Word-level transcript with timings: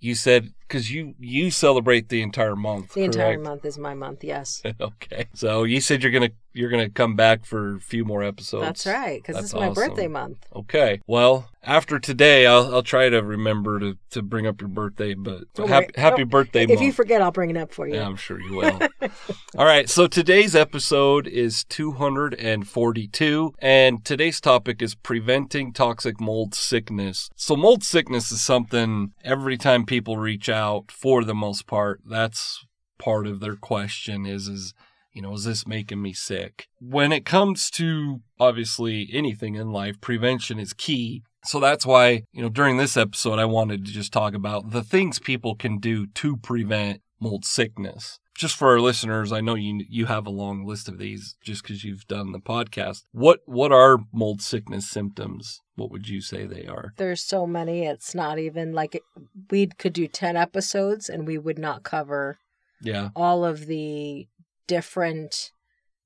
you 0.00 0.14
said 0.14 0.52
because 0.68 0.90
you 0.90 1.14
you 1.18 1.50
celebrate 1.50 2.10
the 2.10 2.22
entire 2.22 2.54
month. 2.54 2.92
The 2.94 3.04
entire 3.04 3.38
month 3.38 3.64
is 3.64 3.78
my 3.78 3.94
month. 3.94 4.22
Yes. 4.22 4.62
okay. 4.80 5.26
So 5.34 5.64
you 5.64 5.80
said 5.80 6.02
you're 6.02 6.12
gonna 6.12 6.30
you're 6.52 6.70
gonna 6.70 6.90
come 6.90 7.16
back 7.16 7.44
for 7.44 7.76
a 7.76 7.80
few 7.80 8.04
more 8.04 8.22
episodes. 8.22 8.64
That's 8.64 8.86
right, 8.86 9.22
because 9.22 9.42
it's 9.44 9.54
my 9.54 9.68
awesome. 9.68 9.88
birthday 9.88 10.08
month. 10.08 10.46
Okay. 10.54 11.00
Well, 11.06 11.48
after 11.62 11.98
today, 11.98 12.46
I'll 12.46 12.74
I'll 12.74 12.82
try 12.82 13.08
to 13.08 13.22
remember 13.22 13.78
to, 13.78 13.98
to 14.10 14.22
bring 14.22 14.46
up 14.46 14.60
your 14.60 14.68
birthday. 14.68 15.14
But 15.14 15.44
happy, 15.56 15.92
happy 15.96 16.24
birthday! 16.24 16.64
If 16.64 16.70
month. 16.70 16.80
you 16.80 16.92
forget, 16.92 17.22
I'll 17.22 17.30
bring 17.30 17.50
it 17.50 17.56
up 17.56 17.72
for 17.72 17.86
you. 17.86 17.94
Yeah, 17.94 18.06
I'm 18.06 18.16
sure 18.16 18.40
you 18.40 18.54
will. 18.54 18.80
All 19.56 19.66
right. 19.66 19.88
So 19.88 20.06
today's 20.06 20.56
episode 20.56 21.26
is 21.26 21.64
242, 21.64 23.54
and 23.60 24.04
today's 24.04 24.40
topic 24.40 24.82
is 24.82 24.94
preventing 24.94 25.72
toxic 25.72 26.20
mold 26.20 26.54
sickness. 26.54 27.30
So 27.36 27.54
mold 27.54 27.84
sickness 27.84 28.32
is 28.32 28.42
something 28.42 29.12
every 29.22 29.56
time 29.56 29.84
people 29.84 30.16
reach 30.16 30.48
out, 30.48 30.57
for 30.90 31.24
the 31.24 31.34
most 31.34 31.66
part, 31.66 32.00
that's 32.04 32.64
part 32.98 33.26
of 33.26 33.40
their 33.40 33.56
question 33.56 34.26
is 34.26 34.48
is 34.48 34.74
you 35.18 35.22
know, 35.22 35.34
is 35.34 35.42
this 35.42 35.66
making 35.66 36.00
me 36.00 36.12
sick? 36.12 36.68
When 36.80 37.10
it 37.10 37.24
comes 37.24 37.70
to 37.72 38.20
obviously 38.38 39.08
anything 39.12 39.56
in 39.56 39.72
life, 39.72 40.00
prevention 40.00 40.60
is 40.60 40.72
key. 40.72 41.24
So 41.44 41.58
that's 41.58 41.84
why, 41.84 42.22
you 42.32 42.40
know, 42.40 42.48
during 42.48 42.76
this 42.76 42.96
episode, 42.96 43.40
I 43.40 43.44
wanted 43.44 43.84
to 43.84 43.92
just 43.92 44.12
talk 44.12 44.34
about 44.34 44.70
the 44.70 44.84
things 44.84 45.18
people 45.18 45.56
can 45.56 45.78
do 45.78 46.06
to 46.06 46.36
prevent 46.36 47.00
mold 47.20 47.44
sickness. 47.44 48.20
Just 48.38 48.54
for 48.54 48.68
our 48.68 48.80
listeners, 48.80 49.32
I 49.32 49.40
know 49.40 49.56
you 49.56 49.84
you 49.88 50.06
have 50.06 50.24
a 50.24 50.30
long 50.30 50.64
list 50.64 50.88
of 50.88 50.98
these 50.98 51.34
just 51.40 51.62
because 51.62 51.82
you've 51.82 52.06
done 52.06 52.30
the 52.30 52.38
podcast. 52.38 53.02
What 53.10 53.40
what 53.46 53.72
are 53.72 53.98
mold 54.12 54.40
sickness 54.42 54.88
symptoms? 54.88 55.60
What 55.74 55.90
would 55.90 56.08
you 56.08 56.20
say 56.20 56.46
they 56.46 56.64
are? 56.64 56.94
There's 56.98 57.20
so 57.20 57.48
many. 57.48 57.84
It's 57.84 58.14
not 58.14 58.38
even 58.38 58.72
like 58.72 59.02
we 59.50 59.66
could 59.66 59.92
do 59.92 60.06
ten 60.06 60.36
episodes 60.36 61.08
and 61.08 61.26
we 61.26 61.36
would 61.36 61.58
not 61.58 61.82
cover 61.82 62.38
yeah 62.80 63.08
all 63.16 63.44
of 63.44 63.66
the 63.66 64.28
different 64.68 65.50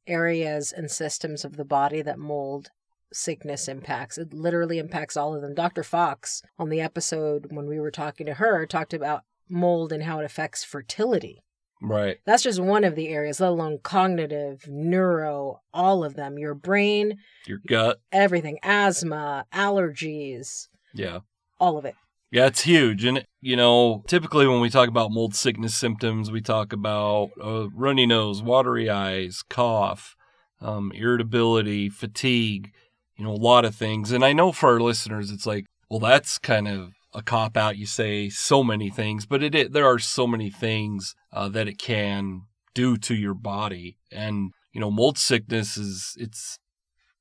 areas 0.07 0.73
and 0.73 0.91
systems 0.91 1.45
of 1.45 1.59
the 1.59 1.67
body 1.67 2.01
that 2.01 2.19
mold 2.19 2.71
sickness 3.13 3.69
impacts. 3.69 4.17
It 4.17 4.33
literally 4.33 4.79
impacts 4.79 5.19
all 5.19 5.35
of 5.35 5.43
them. 5.43 5.55
Dr. 5.55 5.83
Fox, 5.83 6.41
on 6.59 6.71
the 6.71 6.81
episode 6.81 7.49
when 7.51 7.67
we 7.67 7.79
were 7.79 7.91
talking 7.91 8.25
to 8.25 8.35
her, 8.35 8.65
talked 8.65 8.95
about 8.95 9.25
mold 9.51 9.93
and 9.93 10.05
how 10.05 10.19
it 10.21 10.25
affects 10.25 10.65
fertility. 10.65 11.43
Right. 11.83 12.19
That's 12.25 12.45
just 12.45 12.61
one 12.61 12.85
of 12.85 12.95
the 12.95 13.09
areas, 13.09 13.41
let 13.41 13.51
alone 13.51 13.81
cognitive, 13.83 14.65
neuro, 14.69 15.61
all 15.75 16.05
of 16.05 16.15
them. 16.15 16.39
Your 16.39 16.55
brain, 16.55 17.19
your 17.47 17.59
gut, 17.67 17.99
everything, 18.13 18.59
asthma, 18.63 19.47
allergies. 19.53 20.69
Yeah. 20.95 21.21
All 21.59 21.77
of 21.77 21.85
it. 21.85 21.97
Yeah, 22.31 22.47
it's 22.47 22.63
huge. 22.63 23.05
And, 23.05 23.27
you 23.41 23.57
know, 23.57 24.05
typically 24.07 24.47
when 24.47 24.61
we 24.61 24.71
talk 24.71 24.89
about 24.89 25.11
mold 25.11 25.35
sickness 25.35 25.75
symptoms, 25.75 26.31
we 26.31 26.41
talk 26.41 26.73
about 26.73 27.31
uh, 27.43 27.69
runny 27.75 28.07
nose, 28.07 28.43
watery 28.43 28.89
eyes, 28.89 29.43
cough, 29.51 30.15
um, 30.61 30.93
irritability, 30.95 31.91
fatigue, 31.91 32.71
you 33.17 33.25
know, 33.25 33.33
a 33.33 33.35
lot 33.35 33.65
of 33.65 33.75
things. 33.75 34.13
And 34.13 34.25
I 34.25 34.33
know 34.33 34.53
for 34.53 34.71
our 34.71 34.81
listeners, 34.81 35.31
it's 35.31 35.47
like, 35.47 35.67
well, 35.91 36.01
that's 36.01 36.39
kind 36.39 36.69
of 36.69 36.93
a 37.15 37.23
cop 37.23 37.57
out. 37.57 37.77
You 37.77 37.87
say 37.87 38.29
so 38.29 38.63
many 38.63 38.91
things, 38.91 39.27
but 39.27 39.43
it, 39.43 39.55
it 39.55 39.73
there 39.73 39.87
are 39.87 39.99
so 39.99 40.27
many 40.27 40.51
things 40.51 41.15
uh, 41.33 41.49
that 41.51 41.69
it 41.69 41.79
can 41.79 42.43
do 42.75 42.97
to 42.97 43.15
your 43.15 43.35
body. 43.35 43.99
And, 44.11 44.53
you 44.73 44.81
know, 44.81 44.91
mold 44.91 45.19
sickness 45.19 45.77
is, 45.77 46.17
it's, 46.19 46.59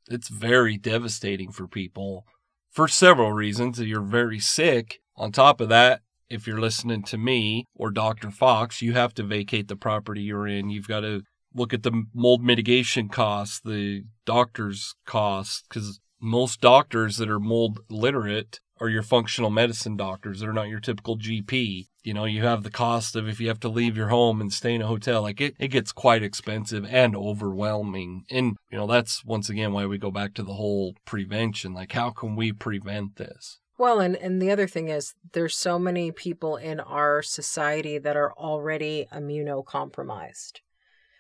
it's 0.10 0.30
very 0.30 0.78
devastating 0.78 1.52
for 1.52 1.68
people 1.68 2.26
for 2.70 2.88
several 2.88 3.34
reasons. 3.34 3.80
You're 3.80 4.02
very 4.02 4.40
sick. 4.40 5.00
On 5.16 5.32
top 5.32 5.62
of 5.62 5.70
that, 5.70 6.02
if 6.30 6.48
you're 6.48 6.60
listening 6.60 7.04
to 7.04 7.18
me 7.18 7.68
or 7.76 7.92
Dr. 7.92 8.32
Fox, 8.32 8.82
you 8.82 8.94
have 8.94 9.14
to 9.16 9.24
vacate 9.24 9.68
the 9.68 9.76
property 9.76 10.22
you're 10.22 10.48
in. 10.48 10.70
You've 10.70 10.88
got 10.88 11.02
to 11.02 11.24
look 11.54 11.74
at 11.74 11.84
the 11.84 12.06
mold 12.14 12.42
mitigation 12.42 13.10
costs, 13.10 13.60
the 13.60 14.06
doctor's 14.26 14.96
costs, 15.06 15.64
because 15.68 16.00
most 16.22 16.62
doctors 16.62 17.18
that 17.18 17.30
are 17.30 17.40
mold 17.40 17.82
literate 17.90 18.62
are 18.82 18.90
your 18.90 19.04
functional 19.04 19.52
medicine 19.52 19.96
doctors. 19.96 20.40
They're 20.40 20.52
not 20.52 20.68
your 20.68 20.80
typical 20.80 21.16
GP. 21.18 21.88
You 22.04 22.14
know, 22.16 22.26
you 22.26 22.42
have 22.44 22.64
the 22.64 22.72
cost 22.72 23.16
of 23.16 23.30
if 23.30 23.40
you 23.40 23.48
have 23.48 23.60
to 23.60 23.70
leave 23.70 23.96
your 23.96 24.08
home 24.08 24.42
and 24.42 24.52
stay 24.52 24.74
in 24.74 24.82
a 24.82 24.88
hotel, 24.88 25.22
like 25.22 25.40
it, 25.40 25.56
it 25.60 25.68
gets 25.68 25.92
quite 25.92 26.24
expensive 26.24 26.84
and 26.90 27.16
overwhelming. 27.16 28.26
And, 28.32 28.58
you 28.72 28.78
know, 28.78 28.88
that's 28.88 29.24
once 29.24 29.50
again 29.50 29.72
why 29.72 29.86
we 29.86 30.00
go 30.00 30.10
back 30.10 30.34
to 30.34 30.44
the 30.44 30.56
whole 30.56 30.96
prevention. 31.06 31.74
Like, 31.74 31.92
how 31.92 32.10
can 32.10 32.36
we 32.36 32.52
prevent 32.52 33.18
this? 33.18 33.60
Well, 33.78 34.00
and, 34.00 34.16
and 34.16 34.42
the 34.42 34.52
other 34.52 34.68
thing 34.68 34.90
is 34.90 35.14
there's 35.34 35.56
so 35.56 35.78
many 35.78 36.12
people 36.12 36.56
in 36.58 36.80
our 36.80 37.22
society 37.22 38.00
that 38.00 38.16
are 38.18 38.34
already 38.34 39.08
immunocompromised. 39.14 40.62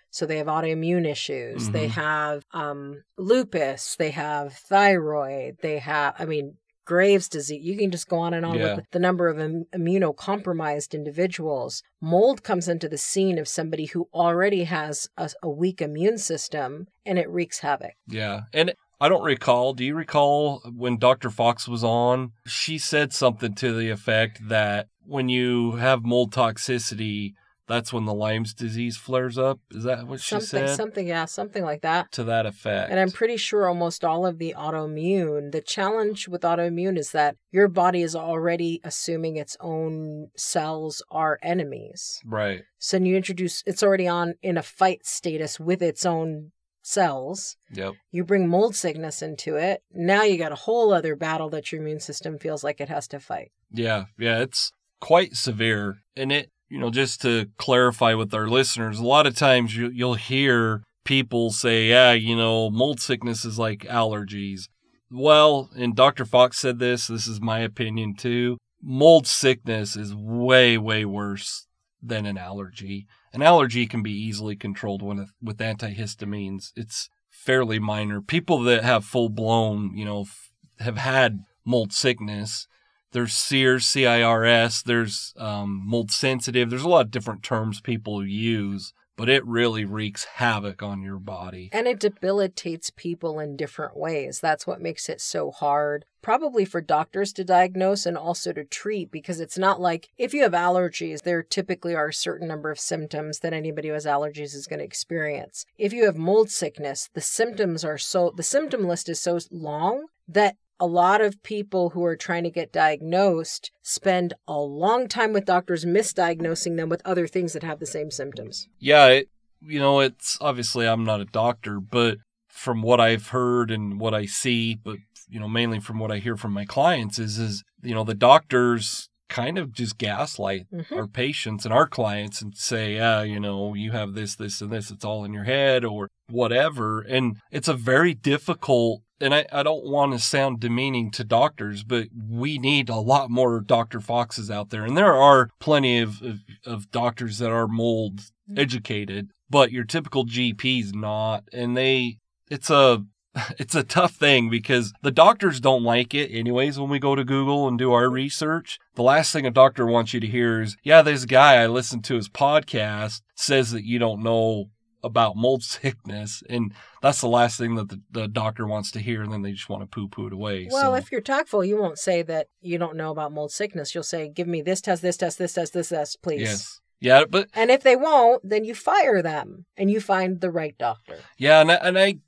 So 0.09 0.25
they 0.25 0.37
have 0.37 0.47
autoimmune 0.47 1.07
issues. 1.07 1.69
They 1.69 1.87
Mhm. 1.87 1.91
have 1.91 2.43
um, 2.53 3.03
lupus. 3.17 3.95
They 3.95 4.11
have 4.11 4.53
thyroid. 4.53 5.57
They 5.61 5.79
have, 5.79 6.15
I 6.19 6.25
mean, 6.25 6.57
Graves' 6.85 7.29
disease. 7.29 7.63
You 7.63 7.77
can 7.77 7.91
just 7.91 8.07
go 8.09 8.17
on 8.19 8.33
and 8.33 8.45
on 8.45 8.57
Yeah. 8.57 8.75
with 8.75 8.85
the 8.91 8.99
number 8.99 9.27
of 9.27 9.39
Im- 9.39 9.65
immunocompromised 9.73 10.93
individuals. 10.93 11.83
Mold 12.01 12.43
comes 12.43 12.67
into 12.67 12.89
the 12.89 12.97
scene 12.97 13.37
of 13.37 13.47
somebody 13.47 13.85
who 13.85 14.07
already 14.13 14.63
has 14.65 15.07
a, 15.17 15.29
a 15.43 15.49
weak 15.49 15.81
immune 15.81 16.17
system 16.17 16.87
and 17.05 17.17
it 17.19 17.29
wreaks 17.29 17.59
havoc. 17.59 17.93
Yeah. 18.07 18.41
And 18.53 18.73
I 18.99 19.09
don't 19.09 19.23
recall. 19.23 19.73
Do 19.73 19.83
you 19.83 19.95
recall 19.95 20.59
when 20.75 20.97
Dr. 20.97 21.29
Fox 21.29 21.67
was 21.67 21.83
on? 21.83 22.33
She 22.45 22.77
said 22.77 23.13
something 23.13 23.55
to 23.55 23.73
the 23.73 23.89
effect 23.89 24.47
that 24.49 24.87
when 25.05 25.27
you 25.29 25.73
have 25.73 26.03
mold 26.03 26.31
toxicity, 26.33 27.33
that's 27.71 27.93
when 27.93 28.05
the 28.05 28.13
Lyme's 28.13 28.53
disease 28.53 28.97
flares 28.97 29.37
up. 29.37 29.59
Is 29.71 29.83
that 29.83 30.05
what 30.05 30.19
she 30.19 30.29
something, 30.29 30.67
said? 30.67 30.75
something, 30.75 31.07
yeah, 31.07 31.25
something 31.25 31.63
like 31.63 31.81
that. 31.81 32.11
to 32.11 32.23
that 32.25 32.45
effect. 32.45 32.91
And 32.91 32.99
I'm 32.99 33.11
pretty 33.11 33.37
sure 33.37 33.67
almost 33.67 34.03
all 34.03 34.25
of 34.25 34.37
the 34.37 34.53
autoimmune, 34.57 35.51
the 35.51 35.61
challenge 35.61 36.27
with 36.27 36.41
autoimmune 36.41 36.97
is 36.97 37.11
that 37.11 37.35
your 37.51 37.67
body 37.67 38.01
is 38.01 38.15
already 38.15 38.81
assuming 38.83 39.37
its 39.37 39.55
own 39.61 40.27
cells 40.35 41.01
are 41.09 41.39
enemies. 41.41 42.19
right. 42.25 42.63
So 42.77 42.97
you 42.97 43.15
introduce, 43.15 43.63
it's 43.65 43.83
already 43.83 44.07
on 44.07 44.33
in 44.41 44.57
a 44.57 44.63
fight 44.63 45.05
status 45.05 45.59
with 45.59 45.81
its 45.81 46.05
own 46.05 46.51
cells. 46.81 47.57
Yep. 47.71 47.93
You 48.11 48.23
bring 48.23 48.47
mold 48.47 48.75
sickness 48.75 49.21
into 49.21 49.55
it. 49.55 49.81
Now 49.93 50.23
you 50.23 50.37
got 50.37 50.51
a 50.51 50.55
whole 50.55 50.91
other 50.91 51.15
battle 51.15 51.49
that 51.51 51.71
your 51.71 51.79
immune 51.81 51.99
system 51.99 52.39
feels 52.39 52.63
like 52.63 52.81
it 52.81 52.89
has 52.89 53.07
to 53.09 53.19
fight. 53.19 53.51
Yeah. 53.71 54.05
Yeah. 54.17 54.39
It's 54.39 54.71
quite 54.99 55.35
severe. 55.35 55.97
And 56.15 56.31
it, 56.31 56.49
you 56.71 56.79
know, 56.79 56.89
just 56.89 57.21
to 57.21 57.47
clarify 57.57 58.13
with 58.13 58.33
our 58.33 58.47
listeners, 58.47 58.97
a 58.97 59.05
lot 59.05 59.27
of 59.27 59.35
times 59.35 59.75
you, 59.75 59.89
you'll 59.89 60.13
hear 60.13 60.83
people 61.03 61.51
say, 61.51 61.89
yeah, 61.89 62.13
you 62.13 62.33
know, 62.33 62.69
mold 62.69 63.01
sickness 63.01 63.43
is 63.43 63.59
like 63.59 63.79
allergies. 63.79 64.69
Well, 65.11 65.69
and 65.75 65.93
Dr. 65.93 66.23
Fox 66.23 66.57
said 66.57 66.79
this, 66.79 67.07
this 67.07 67.27
is 67.27 67.41
my 67.41 67.59
opinion 67.59 68.15
too. 68.15 68.57
Mold 68.81 69.27
sickness 69.27 69.97
is 69.97 70.15
way, 70.15 70.77
way 70.77 71.03
worse 71.03 71.67
than 72.01 72.25
an 72.25 72.37
allergy. 72.37 73.05
An 73.33 73.41
allergy 73.41 73.85
can 73.85 74.01
be 74.01 74.13
easily 74.13 74.55
controlled 74.55 75.01
when, 75.01 75.27
with 75.41 75.57
antihistamines. 75.57 76.71
It's 76.77 77.09
fairly 77.29 77.79
minor. 77.79 78.21
People 78.21 78.59
that 78.63 78.85
have 78.85 79.03
full 79.03 79.27
blown, 79.27 79.91
you 79.97 80.05
know, 80.05 80.21
f- 80.21 80.51
have 80.79 80.97
had 80.97 81.39
mold 81.65 81.91
sickness, 81.91 82.65
there's 83.11 83.33
CIRS, 83.33 83.85
CIRS, 83.85 84.83
there's 84.83 85.33
um, 85.37 85.81
mold 85.85 86.11
sensitive. 86.11 86.69
There's 86.69 86.83
a 86.83 86.89
lot 86.89 87.05
of 87.05 87.11
different 87.11 87.43
terms 87.43 87.81
people 87.81 88.25
use, 88.25 88.93
but 89.17 89.29
it 89.29 89.45
really 89.45 89.85
wreaks 89.85 90.23
havoc 90.35 90.81
on 90.81 91.01
your 91.01 91.19
body. 91.19 91.69
And 91.73 91.87
it 91.87 91.99
debilitates 91.99 92.89
people 92.89 93.39
in 93.39 93.57
different 93.57 93.97
ways. 93.97 94.39
That's 94.39 94.65
what 94.65 94.81
makes 94.81 95.09
it 95.09 95.21
so 95.21 95.51
hard, 95.51 96.05
probably 96.21 96.65
for 96.65 96.81
doctors 96.81 97.33
to 97.33 97.43
diagnose 97.43 98.05
and 98.05 98.17
also 98.17 98.53
to 98.53 98.63
treat, 98.63 99.11
because 99.11 99.39
it's 99.39 99.57
not 99.57 99.81
like 99.81 100.09
if 100.17 100.33
you 100.33 100.43
have 100.43 100.53
allergies, 100.53 101.23
there 101.23 101.43
typically 101.43 101.93
are 101.93 102.07
a 102.07 102.13
certain 102.13 102.47
number 102.47 102.71
of 102.71 102.79
symptoms 102.79 103.39
that 103.39 103.53
anybody 103.53 103.89
who 103.89 103.93
has 103.93 104.05
allergies 104.05 104.55
is 104.55 104.67
going 104.67 104.79
to 104.79 104.85
experience. 104.85 105.65
If 105.77 105.93
you 105.93 106.05
have 106.05 106.17
mold 106.17 106.49
sickness, 106.49 107.09
the 107.13 107.21
symptoms 107.21 107.83
are 107.83 107.97
so, 107.97 108.33
the 108.35 108.43
symptom 108.43 108.87
list 108.87 109.09
is 109.09 109.19
so 109.19 109.37
long 109.51 110.07
that 110.27 110.55
a 110.81 110.87
lot 110.87 111.21
of 111.21 111.41
people 111.43 111.91
who 111.91 112.03
are 112.03 112.15
trying 112.15 112.43
to 112.43 112.49
get 112.49 112.73
diagnosed 112.73 113.71
spend 113.83 114.33
a 114.47 114.59
long 114.59 115.07
time 115.07 115.31
with 115.31 115.45
doctors 115.45 115.85
misdiagnosing 115.85 116.75
them 116.75 116.89
with 116.89 117.03
other 117.05 117.27
things 117.27 117.53
that 117.53 117.61
have 117.61 117.79
the 117.79 117.85
same 117.85 118.09
symptoms. 118.09 118.67
Yeah, 118.79 119.05
it, 119.07 119.29
you 119.61 119.79
know, 119.79 119.99
it's 119.99 120.39
obviously 120.41 120.87
I'm 120.87 121.03
not 121.03 121.21
a 121.21 121.25
doctor, 121.25 121.79
but 121.79 122.17
from 122.47 122.81
what 122.81 122.99
I've 122.99 123.27
heard 123.27 123.69
and 123.69 123.99
what 123.99 124.15
I 124.15 124.25
see, 124.25 124.73
but 124.73 124.97
you 125.29 125.39
know, 125.39 125.47
mainly 125.47 125.79
from 125.79 125.99
what 125.99 126.11
I 126.11 126.17
hear 126.17 126.35
from 126.35 126.51
my 126.51 126.65
clients 126.65 127.19
is 127.19 127.37
is 127.37 127.63
you 127.83 127.93
know, 127.93 128.03
the 128.03 128.15
doctors 128.15 129.07
kind 129.31 129.57
of 129.57 129.71
just 129.73 129.97
gaslight 129.97 130.65
Mhm. 130.71 130.91
our 130.95 131.07
patients 131.07 131.65
and 131.65 131.73
our 131.73 131.87
clients 131.87 132.41
and 132.41 132.55
say, 132.55 132.95
yeah, 132.95 133.23
you 133.23 133.39
know, 133.39 133.73
you 133.73 133.91
have 133.91 134.13
this, 134.13 134.35
this, 134.35 134.61
and 134.61 134.71
this, 134.71 134.91
it's 134.91 135.05
all 135.05 135.23
in 135.25 135.33
your 135.33 135.45
head 135.45 135.83
or 135.83 136.09
whatever. 136.29 136.99
And 137.01 137.37
it's 137.51 137.67
a 137.67 137.73
very 137.73 138.13
difficult 138.13 139.01
and 139.23 139.35
I, 139.35 139.45
I 139.53 139.61
don't 139.61 139.85
want 139.85 140.13
to 140.13 140.19
sound 140.19 140.59
demeaning 140.61 141.11
to 141.11 141.23
doctors, 141.23 141.83
but 141.83 142.07
we 142.27 142.57
need 142.57 142.89
a 142.89 142.95
lot 142.95 143.29
more 143.29 143.59
Dr. 143.61 143.99
Foxes 144.01 144.49
out 144.49 144.71
there. 144.71 144.83
And 144.83 144.97
there 144.97 145.13
are 145.13 145.49
plenty 145.59 145.99
of, 145.99 146.23
of, 146.23 146.39
of 146.65 146.89
doctors 146.89 147.37
that 147.37 147.51
are 147.51 147.67
mold 147.67 148.21
educated, 148.57 149.29
but 149.47 149.71
your 149.71 149.83
typical 149.83 150.25
GP's 150.25 150.91
not. 150.93 151.43
And 151.53 151.77
they, 151.77 152.17
it's 152.49 152.71
a, 152.71 153.03
it's 153.57 153.75
a 153.75 153.83
tough 153.83 154.13
thing 154.13 154.49
because 154.49 154.93
the 155.01 155.11
doctors 155.11 155.59
don't 155.59 155.83
like 155.83 156.13
it 156.13 156.29
anyways 156.31 156.79
when 156.79 156.89
we 156.89 156.99
go 156.99 157.15
to 157.15 157.23
Google 157.23 157.67
and 157.67 157.77
do 157.77 157.91
our 157.93 158.09
research. 158.09 158.79
The 158.95 159.03
last 159.03 159.31
thing 159.31 159.45
a 159.45 159.51
doctor 159.51 159.85
wants 159.85 160.13
you 160.13 160.19
to 160.19 160.27
hear 160.27 160.61
is, 160.61 160.77
yeah, 160.83 161.01
this 161.01 161.25
guy 161.25 161.55
I 161.55 161.67
listened 161.67 162.03
to 162.05 162.15
his 162.15 162.29
podcast 162.29 163.21
says 163.35 163.71
that 163.71 163.85
you 163.85 163.99
don't 163.99 164.23
know 164.23 164.69
about 165.03 165.35
mold 165.35 165.63
sickness. 165.63 166.43
And 166.49 166.73
that's 167.01 167.21
the 167.21 167.27
last 167.27 167.57
thing 167.57 167.75
that 167.75 167.89
the, 167.89 168.01
the 168.11 168.27
doctor 168.27 168.67
wants 168.67 168.91
to 168.91 168.99
hear. 168.99 169.23
And 169.23 169.31
then 169.31 169.41
they 169.41 169.51
just 169.51 169.69
want 169.69 169.83
to 169.83 169.87
poo 169.87 170.07
poo 170.07 170.27
it 170.27 170.33
away. 170.33 170.67
Well, 170.69 170.91
so, 170.91 170.95
if 170.95 171.11
you're 171.11 171.21
tactful, 171.21 171.63
you 171.63 171.77
won't 171.77 171.99
say 171.99 172.21
that 172.23 172.47
you 172.61 172.77
don't 172.77 172.97
know 172.97 173.11
about 173.11 173.31
mold 173.31 173.51
sickness. 173.51 173.95
You'll 173.95 174.03
say, 174.03 174.29
"Give 174.29 174.47
me 174.47 174.61
this 174.61 174.81
test, 174.81 175.01
this 175.01 175.17
test, 175.17 175.37
this 175.37 175.53
test, 175.53 175.73
this 175.73 175.89
test, 175.89 176.21
please." 176.21 176.41
yes. 176.41 176.77
Yeah, 177.03 177.23
but 177.27 177.49
And 177.55 177.71
if 177.71 177.81
they 177.81 177.95
won't, 177.95 178.47
then 178.47 178.63
you 178.63 178.75
fire 178.75 179.23
them 179.23 179.65
and 179.75 179.89
you 179.89 179.99
find 179.99 180.39
the 180.39 180.51
right 180.51 180.77
doctor. 180.77 181.17
Yeah, 181.35 181.61
and 181.61 181.71
I, 181.71 181.75
and 181.75 181.97
I 181.97 182.19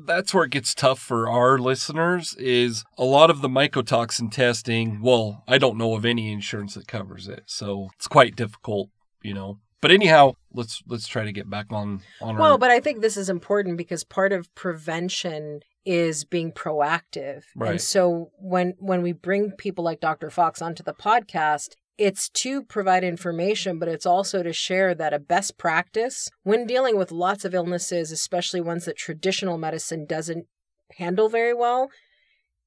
that's 0.00 0.34
where 0.34 0.44
it 0.44 0.50
gets 0.50 0.74
tough 0.74 0.98
for 0.98 1.28
our 1.28 1.58
listeners 1.58 2.34
is 2.36 2.84
a 2.96 3.04
lot 3.04 3.30
of 3.30 3.40
the 3.40 3.48
mycotoxin 3.48 4.30
testing. 4.30 5.00
Well, 5.00 5.44
I 5.48 5.58
don't 5.58 5.78
know 5.78 5.94
of 5.94 6.04
any 6.04 6.32
insurance 6.32 6.74
that 6.74 6.88
covers 6.88 7.28
it, 7.28 7.44
so 7.46 7.88
it's 7.96 8.08
quite 8.08 8.36
difficult, 8.36 8.90
you 9.22 9.34
know. 9.34 9.58
But 9.80 9.90
anyhow, 9.92 10.32
let's 10.52 10.82
let's 10.86 11.06
try 11.06 11.24
to 11.24 11.32
get 11.32 11.48
back 11.48 11.66
on 11.70 12.02
on 12.20 12.34
our 12.34 12.40
Well, 12.40 12.58
but 12.58 12.70
I 12.70 12.80
think 12.80 13.00
this 13.00 13.16
is 13.16 13.28
important 13.28 13.76
because 13.76 14.04
part 14.04 14.32
of 14.32 14.52
prevention 14.54 15.60
is 15.84 16.24
being 16.24 16.52
proactive. 16.52 17.44
Right. 17.56 17.72
And 17.72 17.80
so 17.80 18.30
when 18.38 18.74
when 18.78 19.02
we 19.02 19.12
bring 19.12 19.52
people 19.52 19.84
like 19.84 20.00
Dr. 20.00 20.30
Fox 20.30 20.60
onto 20.60 20.82
the 20.82 20.94
podcast, 20.94 21.70
it's 21.98 22.28
to 22.30 22.62
provide 22.62 23.02
information, 23.02 23.78
but 23.78 23.88
it's 23.88 24.06
also 24.06 24.42
to 24.42 24.52
share 24.52 24.94
that 24.94 25.12
a 25.12 25.18
best 25.18 25.58
practice 25.58 26.30
when 26.44 26.66
dealing 26.66 26.96
with 26.96 27.10
lots 27.10 27.44
of 27.44 27.54
illnesses, 27.54 28.12
especially 28.12 28.60
ones 28.60 28.84
that 28.84 28.96
traditional 28.96 29.58
medicine 29.58 30.06
doesn't 30.06 30.46
handle 30.96 31.28
very 31.28 31.52
well, 31.52 31.90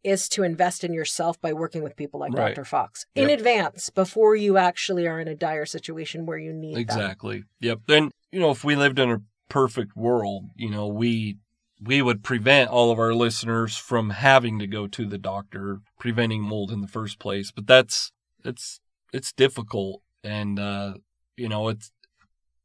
is 0.04 0.28
to 0.28 0.44
invest 0.44 0.84
in 0.84 0.94
yourself 0.94 1.40
by 1.40 1.54
working 1.54 1.82
with 1.82 1.96
people 1.96 2.20
like 2.20 2.34
Right. 2.34 2.54
Dr. 2.56 2.66
Fox 2.66 3.06
in 3.16 3.30
Yep. 3.30 3.40
advance 3.40 3.90
before 3.90 4.36
you 4.36 4.58
actually 4.58 5.08
are 5.08 5.20
in 5.20 5.28
a 5.28 5.36
dire 5.36 5.66
situation 5.66 6.26
where 6.26 6.38
you 6.38 6.52
need 6.52 6.74
them. 6.74 6.82
Exactly. 6.82 7.44
Yep. 7.62 7.82
Then, 7.88 8.12
you 8.32 8.40
know, 8.40 8.52
if 8.52 8.64
we 8.64 8.76
lived 8.76 9.00
in 9.00 9.12
a 9.12 9.22
perfect 9.48 9.96
world, 9.96 10.50
you 10.56 10.70
know, 10.70 10.88
we 10.88 11.38
we 11.84 12.00
would 12.00 12.24
prevent 12.24 12.70
all 12.70 12.92
of 12.92 13.00
our 13.00 13.14
listeners 13.14 13.76
from 13.76 14.12
having 14.12 14.60
to 14.60 14.68
go 14.68 14.86
to 14.86 15.04
the 15.04 15.18
doctor, 15.18 15.82
preventing 15.98 16.42
mold 16.42 16.72
in 16.72 16.82
the 16.82 16.88
first 16.88 17.18
place. 17.18 17.52
But 17.52 17.66
that's 17.66 18.12
it's 18.44 18.80
it's 19.14 19.32
difficult 19.34 20.02
and 20.24 20.60
uh 20.60 20.94
you 21.38 21.50
know, 21.50 21.70
it's 21.70 21.92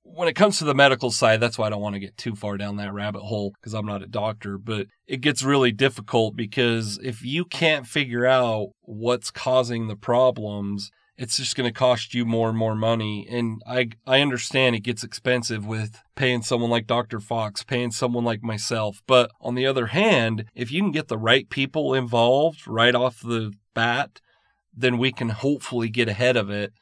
when 0.03 0.29
it 0.29 0.35
comes 0.35 0.59
to 0.59 0.65
the 0.65 0.75
medical 0.75 1.11
side, 1.11 1.41
that's 1.41 1.59
why 1.59 1.67
I 1.67 1.71
don't 1.71 1.81
want 1.81 1.95
to 1.95 2.01
get 2.01 2.17
too 2.17 2.37
far 2.37 2.57
down 2.57 2.77
that 2.77 2.93
rabbit 2.93 3.23
hole 3.23 3.53
because 3.55 3.75
I'm 3.75 3.87
not 3.87 4.03
a 4.03 4.07
doctor, 4.07 4.57
but 4.57 4.87
it 5.07 5.21
gets 5.21 5.43
really 5.43 5.73
difficult 5.73 6.37
because 6.37 6.99
if 7.03 7.25
you 7.25 7.45
can't 7.45 7.87
figure 7.87 8.25
out 8.25 8.69
what's 8.83 9.31
causing 9.31 9.89
the 9.89 9.97
problems, 9.97 10.91
it's 11.19 11.37
just 11.39 11.57
going 11.57 11.69
to 11.69 11.77
cost 11.77 12.15
you 12.15 12.25
more 12.25 12.49
and 12.49 12.59
more 12.59 12.77
money. 12.77 13.27
And 13.29 13.63
I, 13.67 13.89
I 14.07 14.21
understand 14.21 14.77
it 14.77 14.81
gets 14.81 15.03
expensive 15.03 15.67
with 15.67 16.03
paying 16.15 16.43
someone 16.43 16.71
like 16.71 16.87
Dr. 16.87 17.19
Fox, 17.19 17.65
paying 17.65 17.91
someone 17.91 18.25
like 18.25 18.43
myself. 18.43 19.03
But 19.07 19.31
on 19.41 19.55
the 19.55 19.67
other 19.67 19.87
hand, 19.87 20.45
if 20.55 20.71
you 20.71 20.83
can 20.83 20.93
get 20.93 21.09
the 21.09 21.19
right 21.19 21.49
people 21.49 21.95
involved 21.95 22.69
right 22.69 22.95
off 22.95 23.21
the 23.21 23.55
bat, 23.75 24.21
then 24.77 24.99
we 24.99 25.13
can 25.13 25.31
hopefully 25.31 25.89
get 25.89 26.09
ahead 26.09 26.37
of 26.37 26.51
it 26.51 26.73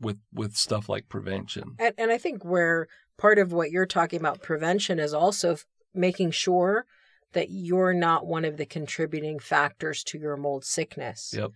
with, 0.00 0.18
with 0.32 0.56
stuff 0.56 0.88
like 0.88 1.08
prevention. 1.08 1.76
And, 1.78 1.94
and 1.98 2.10
I 2.10 2.18
think 2.18 2.44
where 2.44 2.88
part 3.18 3.38
of 3.38 3.52
what 3.52 3.70
you're 3.70 3.86
talking 3.86 4.18
about 4.18 4.42
prevention 4.42 4.98
is 4.98 5.12
also 5.12 5.52
f- 5.52 5.66
making 5.94 6.30
sure 6.30 6.86
that 7.32 7.50
you're 7.50 7.92
not 7.92 8.26
one 8.26 8.44
of 8.44 8.56
the 8.56 8.66
contributing 8.66 9.38
factors 9.38 10.02
to 10.04 10.18
your 10.18 10.36
mold 10.36 10.64
sickness. 10.64 11.34
Yep. 11.36 11.50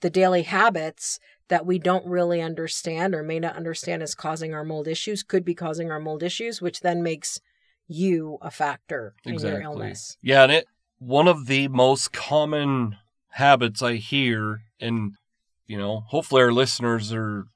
The 0.00 0.10
daily 0.10 0.42
habits 0.42 1.18
that 1.48 1.66
we 1.66 1.78
don't 1.78 2.06
really 2.06 2.40
understand 2.40 3.14
or 3.14 3.22
may 3.22 3.38
not 3.38 3.56
understand 3.56 4.02
as 4.02 4.14
causing 4.14 4.54
our 4.54 4.64
mold 4.64 4.88
issues 4.88 5.22
could 5.22 5.44
be 5.44 5.54
causing 5.54 5.90
our 5.90 6.00
mold 6.00 6.22
issues, 6.22 6.60
which 6.60 6.80
then 6.80 7.02
makes 7.02 7.40
you 7.86 8.38
a 8.40 8.50
factor 8.50 9.14
in 9.24 9.38
your 9.38 9.60
illness. 9.60 10.16
Yeah, 10.22 10.44
and 10.44 10.52
it 10.52 10.66
one 10.98 11.26
of 11.26 11.46
the 11.46 11.68
most 11.68 12.12
common 12.12 12.96
habits 13.30 13.82
I 13.82 13.94
hear, 13.94 14.62
and 14.80 15.12
you 15.66 15.78
know, 15.78 16.00
hopefully 16.08 16.42
our 16.42 16.52
listeners 16.52 17.12
are 17.12 17.46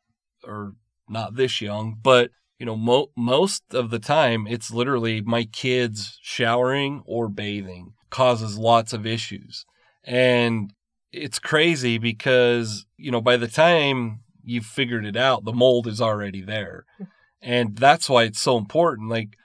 are 0.46 0.72
not 1.08 1.36
this 1.36 1.60
young, 1.60 1.96
but 2.02 2.30
you 2.58 2.66
know, 2.66 2.76
mo- 2.76 3.10
most 3.16 3.62
of 3.74 3.90
the 3.90 3.98
time 3.98 4.46
it's 4.46 4.70
literally 4.70 5.20
my 5.20 5.44
kids 5.44 6.18
showering 6.22 7.02
or 7.06 7.28
bathing 7.28 7.92
causes 8.10 8.56
lots 8.56 8.92
of 8.92 9.06
issues. 9.06 9.66
And 10.04 10.72
it's 11.12 11.38
crazy 11.38 11.98
because, 11.98 12.86
you 12.96 13.10
know, 13.10 13.20
by 13.20 13.36
the 13.36 13.48
time 13.48 14.20
you've 14.44 14.66
figured 14.66 15.04
it 15.04 15.16
out, 15.16 15.44
the 15.44 15.52
mold 15.52 15.86
is 15.86 16.00
already 16.00 16.42
there. 16.42 16.84
And 17.42 17.76
that's 17.76 18.08
why 18.08 18.24
it's 18.24 18.40
so 18.40 18.56
important. 18.56 19.10
Like, 19.10 19.36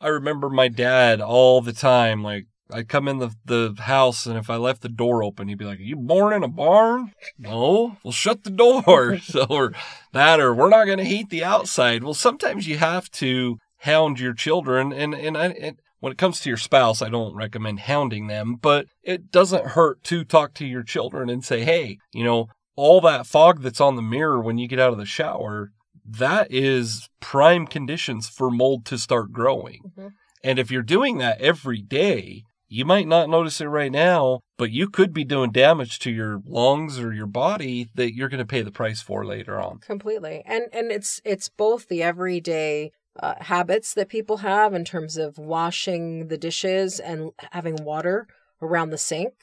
I 0.00 0.08
remember 0.08 0.50
my 0.50 0.68
dad 0.68 1.20
all 1.20 1.60
the 1.60 1.72
time, 1.72 2.22
like, 2.22 2.46
I'd 2.70 2.88
come 2.88 3.06
in 3.06 3.18
the, 3.18 3.30
the 3.44 3.74
house 3.78 4.26
and 4.26 4.36
if 4.36 4.50
I 4.50 4.56
left 4.56 4.82
the 4.82 4.88
door 4.88 5.22
open, 5.22 5.48
he'd 5.48 5.58
be 5.58 5.64
like, 5.64 5.78
Are 5.78 5.82
you 5.82 5.96
born 5.96 6.32
in 6.32 6.42
a 6.42 6.48
barn? 6.48 7.12
No. 7.38 7.96
Well, 8.02 8.12
shut 8.12 8.44
the 8.44 8.50
door. 8.50 9.18
so, 9.22 9.46
or 9.48 9.72
that, 10.12 10.40
or 10.40 10.54
we're 10.54 10.68
not 10.68 10.86
going 10.86 10.98
to 10.98 11.04
heat 11.04 11.30
the 11.30 11.44
outside. 11.44 12.02
Well, 12.02 12.14
sometimes 12.14 12.66
you 12.66 12.78
have 12.78 13.10
to 13.12 13.58
hound 13.78 14.18
your 14.18 14.34
children. 14.34 14.92
And, 14.92 15.14
and, 15.14 15.36
I, 15.36 15.74
when 16.00 16.12
it 16.12 16.18
comes 16.18 16.40
to 16.40 16.50
your 16.50 16.58
spouse, 16.58 17.02
I 17.02 17.08
don't 17.08 17.34
recommend 17.34 17.80
hounding 17.80 18.26
them, 18.26 18.56
but 18.60 18.86
it 19.02 19.30
doesn't 19.30 19.68
hurt 19.68 20.02
to 20.04 20.24
talk 20.24 20.54
to 20.54 20.66
your 20.66 20.82
children 20.82 21.30
and 21.30 21.44
say, 21.44 21.64
Hey, 21.64 21.98
you 22.12 22.24
know, 22.24 22.48
all 22.74 23.00
that 23.02 23.26
fog 23.26 23.62
that's 23.62 23.80
on 23.80 23.96
the 23.96 24.02
mirror 24.02 24.40
when 24.40 24.58
you 24.58 24.68
get 24.68 24.80
out 24.80 24.92
of 24.92 24.98
the 24.98 25.06
shower, 25.06 25.70
that 26.04 26.48
is 26.50 27.08
prime 27.20 27.66
conditions 27.66 28.28
for 28.28 28.50
mold 28.50 28.84
to 28.86 28.98
start 28.98 29.32
growing. 29.32 29.80
Mm-hmm. 29.86 30.08
And 30.44 30.58
if 30.58 30.70
you're 30.70 30.82
doing 30.82 31.18
that 31.18 31.40
every 31.40 31.80
day, 31.80 32.44
you 32.68 32.84
might 32.84 33.06
not 33.06 33.28
notice 33.28 33.60
it 33.60 33.66
right 33.66 33.92
now, 33.92 34.40
but 34.56 34.70
you 34.70 34.88
could 34.88 35.12
be 35.12 35.24
doing 35.24 35.52
damage 35.52 35.98
to 36.00 36.10
your 36.10 36.42
lungs 36.46 36.98
or 36.98 37.12
your 37.12 37.26
body 37.26 37.88
that 37.94 38.14
you're 38.14 38.28
going 38.28 38.38
to 38.38 38.46
pay 38.46 38.62
the 38.62 38.70
price 38.70 39.00
for 39.00 39.24
later 39.24 39.60
on. 39.60 39.78
Completely. 39.78 40.42
And 40.46 40.64
and 40.72 40.90
it's 40.90 41.20
it's 41.24 41.48
both 41.48 41.88
the 41.88 42.02
everyday 42.02 42.92
uh, 43.20 43.34
habits 43.40 43.94
that 43.94 44.08
people 44.08 44.38
have 44.38 44.74
in 44.74 44.84
terms 44.84 45.16
of 45.16 45.38
washing 45.38 46.28
the 46.28 46.36
dishes 46.36 47.00
and 47.00 47.30
having 47.52 47.76
water 47.76 48.26
around 48.60 48.90
the 48.90 48.98
sink 48.98 49.34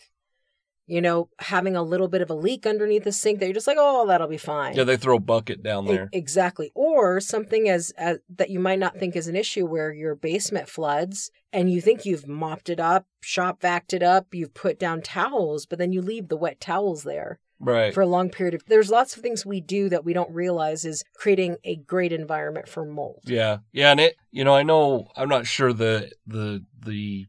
you 0.86 1.02
know, 1.02 1.30
having 1.40 1.76
a 1.76 1.84
little 1.84 2.08
bit 2.08 2.22
of 2.22 2.30
a 2.30 2.34
leak 2.34 2.66
underneath 2.66 3.06
the 3.06 3.12
sink 3.12 3.40
that 3.40 3.46
you're 3.46 3.54
just 3.54 3.68
like, 3.68 3.78
oh, 3.80 4.06
that'll 4.08 4.28
be 4.28 4.38
fine. 4.38 4.76
Yeah, 4.76 4.84
they 4.84 4.98
throw 4.98 5.16
a 5.16 5.20
bucket 5.20 5.64
down 5.64 5.86
there. 5.86 6.10
Exactly. 6.12 6.72
Or 6.76 7.20
something 7.20 7.70
as, 7.70 7.92
as 7.98 8.20
that 8.36 8.50
you 8.50 8.60
might 8.60 8.80
not 8.80 8.98
think 8.98 9.16
is 9.16 9.28
an 9.28 9.36
issue 9.36 9.66
where 9.66 9.94
your 9.94 10.16
basement 10.16 10.68
floods 10.68 11.32
and 11.54 11.72
you 11.72 11.80
think 11.80 12.06
you've 12.06 12.28
mopped 12.28 12.70
it 12.70 12.80
up, 12.80 13.06
shop 13.22 13.62
vacked 13.62 13.94
it 13.94 14.04
up, 14.04 14.28
you've 14.34 14.54
put 14.54 14.78
down 14.78 15.02
towels, 15.02 15.66
but 15.66 15.80
then 15.80 15.94
you 15.94 16.02
leave 16.02 16.28
the 16.28 16.38
wet 16.38 16.60
towels 16.60 17.04
there. 17.04 17.40
Right. 17.60 17.94
For 17.94 18.02
a 18.02 18.08
long 18.08 18.30
period 18.30 18.54
of 18.56 18.66
there's 18.66 18.90
lots 18.90 19.16
of 19.16 19.22
things 19.22 19.46
we 19.46 19.62
do 19.62 19.88
that 19.88 20.04
we 20.04 20.12
don't 20.12 20.32
realize 20.32 20.84
is 20.84 21.06
creating 21.16 21.58
a 21.64 21.78
great 21.78 22.12
environment 22.12 22.68
for 22.68 22.84
mold. 22.84 23.22
Yeah. 23.24 23.60
Yeah, 23.72 23.92
and 23.92 24.02
it 24.02 24.18
you 24.32 24.44
know, 24.44 24.54
I 24.54 24.64
know 24.64 25.08
I'm 25.16 25.30
not 25.30 25.48
sure 25.48 25.72
the 25.72 26.12
the 26.28 26.66
the 26.86 27.28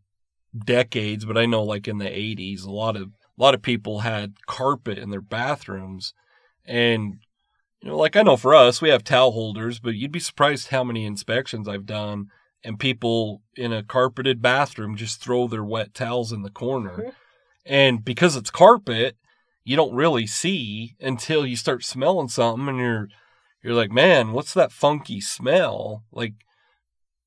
decades, 0.59 1.25
but 1.25 1.39
I 1.39 1.47
know 1.47 1.63
like 1.63 1.87
in 1.87 1.99
the 1.99 2.07
80s 2.07 2.65
a 2.65 2.73
lot 2.73 2.97
of 2.97 3.11
a 3.39 3.43
lot 3.43 3.55
of 3.55 3.63
people 3.63 4.01
had 4.01 4.35
carpet 4.47 4.99
in 4.99 5.11
their 5.11 5.21
bathrooms. 5.21 6.15
And, 6.65 7.19
you 7.81 7.91
know, 7.91 7.97
like 7.97 8.17
I 8.17 8.23
know 8.23 8.37
for 8.37 8.55
us, 8.55 8.81
we 8.81 8.91
have 8.91 9.05
towel 9.05 9.33
holders, 9.33 9.79
but 9.79 9.95
you'd 9.95 10.13
be 10.13 10.21
surprised 10.21 10.69
how 10.69 10.85
many 10.85 11.05
inspections 11.05 11.69
I've 11.69 11.87
done 11.87 12.29
and 12.65 12.79
people 12.79 13.43
in 13.57 13.73
a 13.73 13.83
carpeted 13.83 14.41
bathroom 14.41 14.97
just 14.97 15.21
throw 15.21 15.47
their 15.47 15.65
wet 15.65 15.95
towels 15.95 16.33
in 16.33 16.43
the 16.43 16.51
corner. 16.51 16.97
Mm-hmm. 16.97 17.09
And 17.67 18.05
because 18.05 18.37
it's 18.37 18.51
carpet, 18.51 19.17
you 19.65 19.77
don't 19.77 19.95
really 19.95 20.27
see 20.27 20.97
until 21.01 21.47
you 21.47 21.57
start 21.57 21.85
smelling 21.85 22.29
something 22.29 22.69
and 22.69 22.79
you're 22.79 23.09
you're 23.63 23.75
like, 23.75 23.91
"Man, 23.91 24.33
what's 24.33 24.53
that 24.53 24.73
funky 24.73 25.23
smell?" 25.23 26.05
Like 26.13 26.35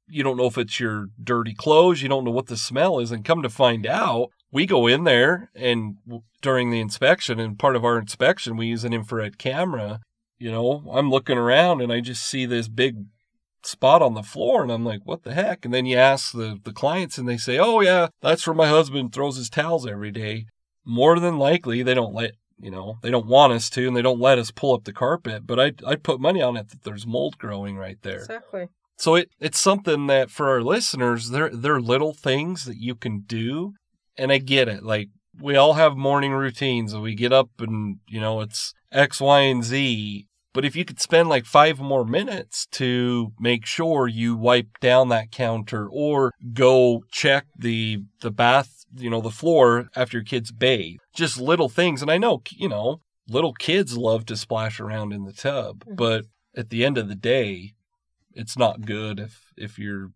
you 0.08 0.24
don't 0.24 0.38
know 0.38 0.46
if 0.46 0.58
it's 0.58 0.80
your 0.80 1.08
dirty 1.22 1.54
clothes, 1.54 2.02
you 2.02 2.10
don't 2.10 2.24
know 2.24 2.32
what 2.32 2.48
the 2.48 2.58
smell 2.58 3.00
is 3.00 3.12
and 3.12 3.26
come 3.26 3.42
to 3.42 3.50
find 3.50 3.86
out, 3.86 4.30
we 4.52 4.66
go 4.66 4.88
in 4.88 5.04
there 5.04 5.50
and 5.56 5.98
during 6.42 6.70
the 6.70 6.80
inspection 6.80 7.40
and 7.40 7.60
part 7.60 7.76
of 7.76 7.84
our 7.86 7.98
inspection 7.98 8.58
we 8.58 8.68
use 8.68 8.84
an 8.84 8.94
infrared 8.94 9.38
camera. 9.38 10.00
You 10.38 10.52
know 10.52 10.84
i'm 10.94 11.10
looking 11.10 11.38
around 11.38 11.82
and 11.82 11.92
i 11.92 12.00
just 12.00 12.24
see 12.24 12.46
this 12.46 12.68
big 12.68 13.06
spot 13.64 14.04
on 14.04 14.14
the 14.14 14.22
floor 14.22 14.62
and 14.62 14.72
i'm 14.72 14.86
like 14.86 15.02
what 15.04 15.24
the 15.24 15.34
heck? 15.34 15.66
And 15.66 15.74
then 15.74 15.86
you 15.86 15.98
ask 15.98 16.32
the, 16.32 16.60
the 16.64 16.74
clients 16.74 17.18
and 17.18 17.28
they 17.28 17.38
say 17.38 17.58
oh 17.58 17.82
yeah 17.82 18.10
that's 18.22 18.46
where 18.46 18.54
my 18.54 18.68
husband 18.68 19.14
throws 19.14 19.38
his 19.38 19.50
towels 19.50 19.88
every 19.88 20.12
day. 20.12 20.46
More 20.86 21.20
than 21.20 21.38
likely 21.38 21.84
they 21.84 21.96
don't 21.96 22.14
let 22.14 22.32
you 22.60 22.72
know 22.72 23.00
they 23.02 23.12
don't 23.12 23.28
want 23.28 23.54
us 23.54 23.70
to 23.72 23.88
and 23.88 23.98
they 23.98 24.02
don't 24.02 24.20
let 24.20 24.40
us 24.40 24.52
pull 24.52 24.74
up 24.74 24.84
the 24.84 24.94
carpet 24.94 25.46
but 25.46 25.60
i 25.60 25.72
i 25.86 25.96
put 25.96 26.20
money 26.20 26.42
on 26.42 26.56
it 26.56 26.70
that 26.70 26.84
there's 26.84 27.08
mold 27.08 27.38
growing 27.38 27.78
right 27.78 27.98
there. 28.04 28.18
Exactly. 28.20 28.68
So 28.98 29.14
it, 29.16 29.30
it's 29.40 29.60
something 29.60 30.08
that 30.08 30.32
for 30.32 30.50
our 30.50 30.62
listeners, 30.62 31.30
they're, 31.30 31.52
they're 31.52 31.80
little 31.80 32.14
things 32.14 32.66
that 32.66 32.78
you 32.78 32.96
can 32.96 33.20
do 33.20 33.76
and 34.18 34.32
I 34.32 34.38
get 34.38 34.68
it. 34.68 34.84
Like 34.84 35.10
we 35.40 35.56
all 35.56 35.74
have 35.74 35.96
morning 35.96 36.34
routines 36.34 36.94
and 36.94 37.02
we 37.02 37.16
get 37.16 37.32
up 37.34 37.50
and, 37.60 37.98
you 38.08 38.20
know, 38.20 38.42
it's 38.42 38.74
X, 38.92 39.22
Y, 39.22 39.40
and 39.42 39.64
Z. 39.64 40.28
But 40.54 40.66
if 40.66 40.76
you 40.76 40.86
could 40.86 41.00
spend 41.00 41.30
like 41.30 41.46
five 41.46 41.80
more 41.80 42.04
minutes 42.04 42.66
to 42.72 43.32
make 43.40 43.66
sure 43.66 44.08
you 44.08 44.36
wipe 44.36 44.80
down 44.80 45.10
that 45.10 45.32
counter 45.32 45.88
or 45.88 46.34
go 46.54 47.04
check 47.12 47.46
the, 47.56 48.00
the 48.22 48.32
bath, 48.32 48.86
you 48.96 49.10
know, 49.10 49.22
the 49.22 49.30
floor 49.30 49.90
after 49.96 50.18
your 50.18 50.24
kids 50.24 50.52
bathe, 50.52 50.98
just 51.14 51.40
little 51.40 51.70
things. 51.70 52.02
And 52.02 52.10
I 52.10 52.18
know, 52.18 52.42
you 52.52 52.70
know, 52.70 53.02
little 53.30 53.54
kids 53.54 53.98
love 53.98 54.26
to 54.28 54.38
splash 54.38 54.80
around 54.80 55.14
in 55.14 55.26
the 55.26 55.34
tub, 55.34 55.84
mm-hmm. 55.86 55.96
but 55.96 56.26
at 56.56 56.70
the 56.72 56.84
end 56.84 56.98
of 56.98 57.08
the 57.08 57.16
day, 57.16 57.74
it's 58.34 58.58
not 58.58 58.86
good 58.86 59.20
if, 59.20 59.52
if 59.58 59.78
you're 59.78 60.12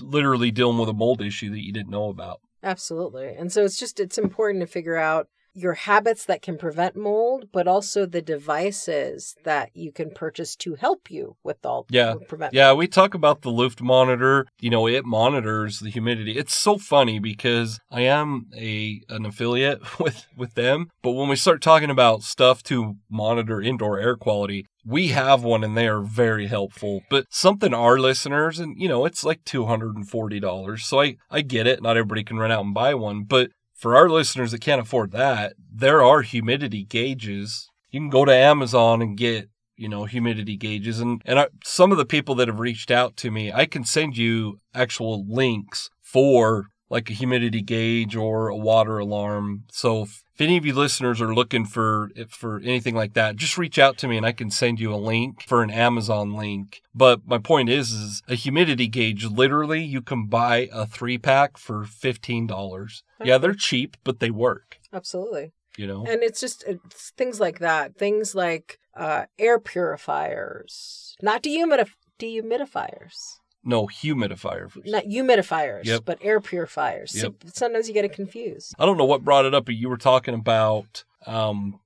literally 0.00 0.50
dealing 0.50 0.78
with 0.78 0.88
a 0.88 0.94
mold 0.94 1.20
issue 1.20 1.50
that 1.50 1.64
you 1.64 1.72
didn't 1.72 1.90
know 1.90 2.08
about. 2.08 2.40
Absolutely. 2.62 3.34
And 3.34 3.52
so 3.52 3.64
it's 3.64 3.78
just 3.78 4.00
it's 4.00 4.18
important 4.18 4.60
to 4.60 4.66
figure 4.66 4.96
out 4.96 5.28
your 5.54 5.74
habits 5.74 6.24
that 6.24 6.42
can 6.42 6.56
prevent 6.56 6.96
mold, 6.96 7.48
but 7.52 7.68
also 7.68 8.06
the 8.06 8.22
devices 8.22 9.36
that 9.44 9.70
you 9.74 9.92
can 9.92 10.10
purchase 10.10 10.56
to 10.56 10.74
help 10.74 11.10
you 11.10 11.36
with 11.42 11.64
all 11.64 11.86
yeah 11.90 12.14
prevent. 12.28 12.54
Yeah, 12.54 12.72
we 12.72 12.86
talk 12.86 13.14
about 13.14 13.42
the 13.42 13.50
Luft 13.50 13.82
monitor. 13.82 14.46
You 14.60 14.70
know, 14.70 14.86
it 14.86 15.04
monitors 15.04 15.80
the 15.80 15.90
humidity. 15.90 16.38
It's 16.38 16.56
so 16.56 16.78
funny 16.78 17.18
because 17.18 17.80
I 17.90 18.02
am 18.02 18.46
a 18.56 19.02
an 19.08 19.26
affiliate 19.26 19.80
with 20.00 20.26
with 20.36 20.54
them, 20.54 20.88
but 21.02 21.12
when 21.12 21.28
we 21.28 21.36
start 21.36 21.60
talking 21.60 21.90
about 21.90 22.22
stuff 22.22 22.62
to 22.64 22.96
monitor 23.10 23.60
indoor 23.60 23.98
air 23.98 24.16
quality, 24.16 24.66
we 24.84 25.08
have 25.08 25.42
one 25.42 25.64
and 25.64 25.76
they 25.76 25.86
are 25.86 26.00
very 26.00 26.46
helpful. 26.46 27.02
But 27.08 27.26
something 27.30 27.72
our 27.72 27.98
listeners, 27.98 28.58
and 28.58 28.76
you 28.80 28.88
know, 28.88 29.04
it's 29.04 29.24
like 29.24 29.44
$240. 29.44 30.80
So 30.80 31.00
I, 31.00 31.16
I 31.30 31.42
get 31.42 31.66
it. 31.66 31.82
Not 31.82 31.96
everybody 31.96 32.24
can 32.24 32.38
run 32.38 32.52
out 32.52 32.64
and 32.64 32.74
buy 32.74 32.94
one. 32.94 33.24
But 33.24 33.50
for 33.74 33.96
our 33.96 34.08
listeners 34.08 34.52
that 34.52 34.60
can't 34.60 34.80
afford 34.80 35.12
that, 35.12 35.54
there 35.72 36.02
are 36.02 36.22
humidity 36.22 36.84
gauges. 36.84 37.68
You 37.90 38.00
can 38.00 38.10
go 38.10 38.24
to 38.24 38.34
Amazon 38.34 39.02
and 39.02 39.16
get, 39.16 39.48
you 39.76 39.88
know, 39.88 40.04
humidity 40.04 40.56
gauges. 40.56 41.00
And, 41.00 41.22
and 41.24 41.38
I, 41.38 41.48
some 41.64 41.92
of 41.92 41.98
the 41.98 42.04
people 42.04 42.34
that 42.36 42.48
have 42.48 42.60
reached 42.60 42.90
out 42.90 43.16
to 43.18 43.30
me, 43.30 43.52
I 43.52 43.66
can 43.66 43.84
send 43.84 44.16
you 44.16 44.60
actual 44.74 45.24
links 45.28 45.90
for 46.00 46.66
like 46.92 47.08
a 47.08 47.14
humidity 47.14 47.62
gauge 47.62 48.14
or 48.14 48.48
a 48.48 48.56
water 48.56 48.98
alarm. 48.98 49.64
So 49.72 50.02
if, 50.02 50.22
if 50.34 50.40
any 50.42 50.58
of 50.58 50.66
you 50.66 50.74
listeners 50.74 51.22
are 51.22 51.34
looking 51.34 51.64
for 51.64 52.10
for 52.28 52.60
anything 52.60 52.94
like 52.94 53.14
that, 53.14 53.36
just 53.36 53.56
reach 53.56 53.78
out 53.78 53.96
to 53.98 54.08
me 54.08 54.18
and 54.18 54.26
I 54.26 54.32
can 54.32 54.50
send 54.50 54.78
you 54.78 54.94
a 54.94 54.96
link 54.96 55.42
for 55.42 55.62
an 55.62 55.70
Amazon 55.70 56.34
link. 56.34 56.82
But 56.94 57.26
my 57.26 57.38
point 57.38 57.70
is, 57.70 57.90
is 57.92 58.22
a 58.28 58.34
humidity 58.34 58.88
gauge. 58.88 59.24
Literally, 59.24 59.82
you 59.82 60.02
can 60.02 60.26
buy 60.26 60.68
a 60.70 60.86
three 60.86 61.16
pack 61.16 61.56
for 61.56 61.84
fifteen 61.84 62.46
dollars. 62.46 63.02
Okay. 63.20 63.30
Yeah, 63.30 63.38
they're 63.38 63.54
cheap, 63.54 63.96
but 64.04 64.20
they 64.20 64.30
work. 64.30 64.78
Absolutely. 64.92 65.52
You 65.78 65.86
know, 65.86 66.04
and 66.06 66.22
it's 66.22 66.40
just 66.40 66.62
it's 66.66 67.10
things 67.16 67.40
like 67.40 67.60
that. 67.60 67.96
Things 67.96 68.34
like 68.34 68.78
uh, 68.94 69.24
air 69.38 69.58
purifiers, 69.58 71.16
not 71.22 71.42
dehumidif- 71.42 71.96
dehumidifiers. 72.18 73.38
No, 73.64 73.86
humidifiers. 73.86 74.72
Not 74.84 75.04
humidifiers, 75.04 75.84
yep. 75.84 76.04
but 76.04 76.18
air 76.20 76.40
purifiers. 76.40 77.14
Yep. 77.14 77.44
See, 77.44 77.50
sometimes 77.54 77.88
you 77.88 77.94
get 77.94 78.04
it 78.04 78.12
confused. 78.12 78.74
I 78.78 78.86
don't 78.86 78.96
know 78.96 79.04
what 79.04 79.24
brought 79.24 79.44
it 79.44 79.54
up, 79.54 79.66
but 79.66 79.76
you 79.76 79.88
were 79.88 79.96
talking 79.96 80.34
about 80.34 81.04
um, 81.26 81.78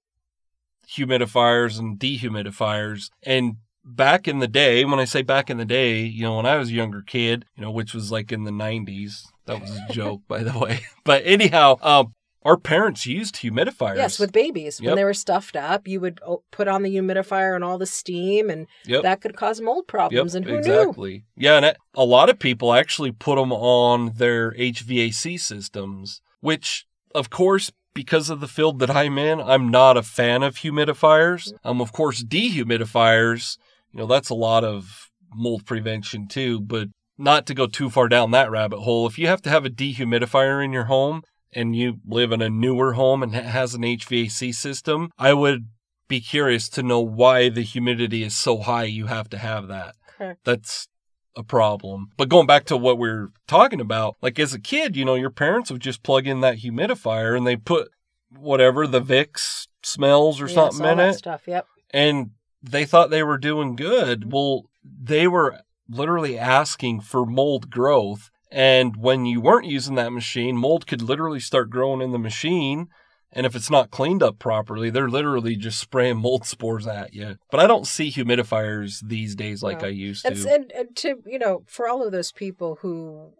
humidifiers 0.89 1.79
and 1.79 1.99
dehumidifiers. 1.99 3.11
And 3.23 3.57
back 3.85 4.27
in 4.27 4.39
the 4.39 4.49
day, 4.49 4.85
when 4.85 4.99
I 4.99 5.05
say 5.05 5.23
back 5.23 5.51
in 5.51 5.59
the 5.59 5.65
day, 5.65 6.01
you 6.01 6.23
know, 6.23 6.37
when 6.37 6.47
I 6.47 6.57
was 6.57 6.71
a 6.71 6.75
younger 6.75 7.03
kid, 7.03 7.45
you 7.57 7.63
know, 7.63 7.71
which 7.71 7.95
was 7.95 8.11
like 8.11 8.33
in 8.33 8.45
the 8.45 8.51
90s, 8.51 9.27
that 9.47 9.61
was 9.61 9.71
a 9.71 9.87
joke, 9.93 10.23
by 10.29 10.43
the 10.43 10.59
way. 10.59 10.81
But 11.05 11.23
anyhow, 11.25 11.79
um, 11.83 12.15
our 12.47 12.57
parents 12.57 13.07
used 13.07 13.35
humidifiers. 13.35 13.97
Yes, 13.97 14.21
with 14.21 14.31
babies. 14.31 14.79
Yep. 14.81 14.87
When 14.89 14.97
they 14.97 15.05
were 15.05 15.15
stuffed 15.15 15.57
up, 15.57 15.89
you 15.89 16.01
would 16.01 16.21
oh, 16.25 16.45
put 16.53 16.69
on 16.69 16.83
the 16.83 16.95
humidifier 16.95 17.57
and 17.57 17.65
all 17.65 17.77
the 17.77 17.87
steam, 17.87 18.49
and 18.49 18.69
yep. 18.87 19.03
that 19.03 19.21
could 19.21 19.37
cause 19.37 19.61
mold 19.61 19.89
problems. 19.89 20.35
Yep, 20.35 20.43
and 20.43 20.51
who 20.51 20.59
exactly. 20.59 21.25
knew? 21.37 21.45
Yeah, 21.45 21.57
and 21.57 21.77
a 21.95 22.05
lot 22.05 22.31
of 22.31 22.39
people 22.39 22.73
actually 22.73 23.11
put 23.11 23.35
them 23.35 23.53
on 23.53 24.13
their 24.15 24.53
HVAC 24.53 25.41
systems, 25.41 26.21
which, 26.41 26.87
of 27.17 27.31
course, 27.31 27.73
because 27.95 28.31
of 28.31 28.39
the 28.39 28.47
field 28.47 28.79
that 28.79 28.91
I'm 28.91 29.19
in, 29.19 29.41
I'm 29.41 29.69
not 29.69 29.97
a 29.97 30.03
fan 30.05 30.45
of 30.45 30.57
humidifiers. 30.57 31.53
Um, 31.65 31.81
of 31.81 31.93
course, 31.93 32.23
dehumidifiers, 32.23 33.59
you 33.91 33.99
know, 33.99 34.07
that's 34.07 34.31
a 34.31 34.35
lot 34.35 34.63
of 34.63 35.11
mold 35.35 35.67
prevention 35.67 36.29
too, 36.29 36.61
but 36.61 36.89
not 37.19 37.45
to 37.47 37.55
go 37.55 37.67
too 37.67 37.91
far 37.91 38.09
down 38.09 38.31
that 38.31 38.53
rabbit 38.53 38.81
hole. 38.81 39.07
If 39.09 39.19
you 39.19 39.27
have 39.27 39.43
to 39.43 39.51
have 39.51 39.65
a 39.65 39.71
dehumidifier 39.71 40.65
in 40.65 40.73
your 40.73 40.85
home 40.85 41.25
and 41.53 41.75
you 41.77 41.99
live 42.07 42.33
in 42.33 42.43
a 42.43 42.51
newer 42.51 42.95
home 42.95 43.23
and 43.23 43.35
it 43.35 43.45
has 43.45 43.75
an 43.75 43.83
HVAC 43.83 44.55
system, 44.55 45.11
I 45.19 45.33
would 45.35 45.69
be 46.09 46.21
curious 46.21 46.69
to 46.71 46.83
know 46.83 47.01
why 47.01 47.49
the 47.49 47.63
humidity 47.63 48.23
is 48.23 48.37
so 48.37 48.59
high 48.59 48.85
you 48.85 49.07
have 49.07 49.29
to 49.31 49.39
have 49.39 49.69
that. 49.69 49.95
Correct. 50.17 50.41
That's 50.45 50.89
a 51.37 51.43
problem. 51.43 52.11
But 52.17 52.29
going 52.29 52.47
back 52.47 52.65
to 52.67 52.77
what 52.77 52.99
we 52.99 53.09
are 53.09 53.29
talking 53.47 53.81
about, 53.81 54.17
like 54.23 54.39
as 54.39 54.55
a 54.55 54.61
kid, 54.61 54.97
you 54.97 55.05
know, 55.05 55.15
your 55.15 55.31
parents 55.31 55.71
would 55.71 55.83
just 55.83 56.03
plug 56.03 56.27
in 56.27 56.41
that 56.41 56.59
humidifier 56.59 57.37
and 57.37 57.47
they 57.47 57.57
put 57.57 57.89
whatever 58.37 58.87
the 58.87 59.01
Vicks 59.03 59.67
smells 59.83 60.41
or 60.41 60.47
Yes, 60.47 60.55
something 60.55 60.87
in 60.87 60.97
that 60.99 61.09
it 61.11 61.15
stuff. 61.15 61.43
Yep. 61.47 61.67
and 61.91 62.31
they 62.63 62.85
thought 62.85 63.11
they 63.11 63.23
were 63.23 63.39
doing 63.39 63.77
good. 63.77 64.21
Mm-hmm. 64.23 64.31
Well, 64.31 64.63
they 64.85 65.27
were 65.29 65.61
literally 65.89 66.39
asking 66.39 67.01
for 67.01 67.25
mold 67.27 67.71
growth. 67.71 68.31
And 68.57 68.97
when 68.97 69.27
you 69.27 69.43
weren't 69.43 69.67
using 69.67 69.97
that 69.97 70.15
machine, 70.15 70.57
mold 70.57 70.87
could 70.87 71.03
literally 71.03 71.41
start 71.41 71.69
growing 71.69 72.01
in 72.01 72.13
the 72.13 72.19
machine. 72.19 72.89
And 73.31 73.45
if 73.45 73.55
it's 73.55 73.69
not 73.71 73.91
cleaned 73.91 74.23
up 74.23 74.39
properly, 74.39 74.89
they're 74.89 75.11
literally 75.11 75.57
just 75.57 75.79
spraying 75.79 76.17
mold 76.17 76.47
spores 76.47 76.87
at 76.87 77.13
you. 77.13 77.37
But 77.51 77.61
I 77.61 77.67
don't 77.67 77.87
see 77.87 78.11
humidifiers 78.11 79.07
these 79.07 79.35
days 79.35 79.63
like 79.63 79.83
No. 79.83 79.89
I 79.89 79.91
used 79.91 80.25
to. 80.25 80.55
and, 80.55 80.73
and 80.73 80.97
to, 80.97 81.23
you 81.27 81.39
know, 81.39 81.65
for 81.67 81.87
all 81.87 82.03
of 82.03 82.13
those 82.13 82.33
people 82.33 82.79
who 82.81 83.35